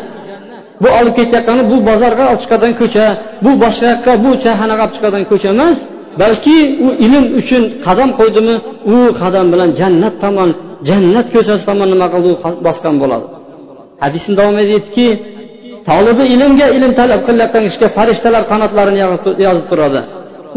Bu 0.81 0.87
olib 0.99 1.13
ketayotgani 1.19 1.63
bu 1.71 1.75
bozorga 1.89 2.23
olib 2.31 2.41
chiqadigan 2.43 2.75
ko'cha 2.81 3.05
bu 3.45 3.51
boshqa 3.63 3.85
yoqqa 3.93 4.13
bu 4.23 4.29
choyxonaga 4.43 4.81
olib 4.85 4.93
chiqadigan 4.95 5.25
ko'cha 5.31 5.49
emas 5.55 5.77
balki 6.21 6.57
u 6.85 6.87
ilm 7.05 7.25
uchun 7.39 7.63
qadam 7.85 8.09
qo'ydimi 8.19 8.55
u 8.93 8.97
qadam 9.21 9.45
bilan 9.53 9.69
jannat 9.79 10.15
tomon 10.23 10.49
jannat 10.89 11.27
ko'chasi 11.35 11.63
tomon 11.69 11.87
nima 11.93 12.07
qildi 12.13 12.29
u 12.33 12.35
bosgan 12.67 12.95
bo'ladi? 13.03 13.25
Hadisni 14.03 14.33
davom 14.39 14.55
etyaptiki 14.63 15.07
tolibi 15.89 16.23
ilmga 16.33 16.67
ilm 16.77 16.91
talab 16.99 17.21
qilayotgan 17.27 17.63
kishiga 17.67 17.87
farishtalar 17.97 18.43
qanotlarini 18.51 18.99
yozib 19.45 19.65
turadi. 19.71 20.01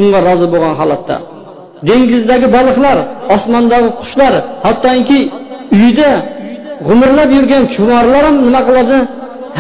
Unga 0.01 0.19
rozi 0.29 0.47
bo'lgan 0.53 0.75
holatda. 0.81 1.17
Dengizdagi 1.89 2.47
baliqlar 2.57 2.99
osmondagi 3.35 3.91
qushlar 4.01 4.35
hattoki 4.67 5.21
uyda 5.79 6.11
g'umirlab 6.87 7.31
yurgan 7.37 7.63
chumorlar 7.75 8.23
ham 8.29 8.37
nima 8.47 8.61
qiladi? 8.69 8.99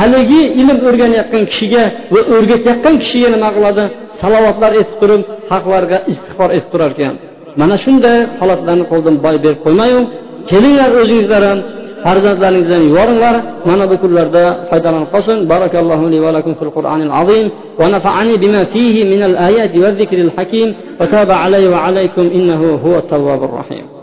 Haligi 0.01 0.43
ilm 0.61 0.79
o'rganayotgan 0.89 1.43
kishiga 1.51 1.83
va 2.15 2.21
o'rgatayotgan 2.35 2.95
kishiga 3.03 3.29
nima 3.35 3.49
qiladi? 3.57 3.85
Salovatlar 4.21 4.71
aytib 4.79 4.97
turib 5.01 5.23
haqlarga 5.53 5.99
istig'for 6.13 6.49
etib 6.57 6.69
turar 6.73 6.93
ekan 6.97 7.17
mana 7.61 7.77
shunday 7.85 8.19
holatlarni 8.41 8.85
qo'ldan 8.93 9.17
boy 9.25 9.37
berib 9.45 9.61
qo'ymayu. 9.67 10.01
Kelinglar 10.51 10.91
o'zingizlar 11.01 11.43
ham. 11.51 11.61
Farzandlaringizdan 12.07 12.83
yuboringlar 12.89 13.35
mana 13.69 13.85
bu 13.91 13.97
kunlarda 14.03 14.45
foydalanib 14.71 15.09
qolsin 15.15 15.39
barakallohu 15.53 16.05
li 16.13 16.19
va 16.25 16.31
lakum 16.37 16.53
fil 16.61 16.73
qur'anil 16.77 17.13
azim 17.21 17.47
va 17.81 17.87
nafa'ani 17.95 18.35
bima 18.45 18.63
fihi 18.73 19.01
min 19.13 19.21
al 19.31 19.37
ayati 19.49 19.77
va 19.85 19.91
zikril 19.99 20.33
hakim 20.37 20.69
va 20.99 21.05
taba 21.15 21.35
alayhi 21.45 21.69
va 21.75 21.81
alaykum 21.89 22.25
innahu 22.39 22.67
huvat 22.85 23.05
tawwabur 23.13 23.53
rahim 23.61 23.96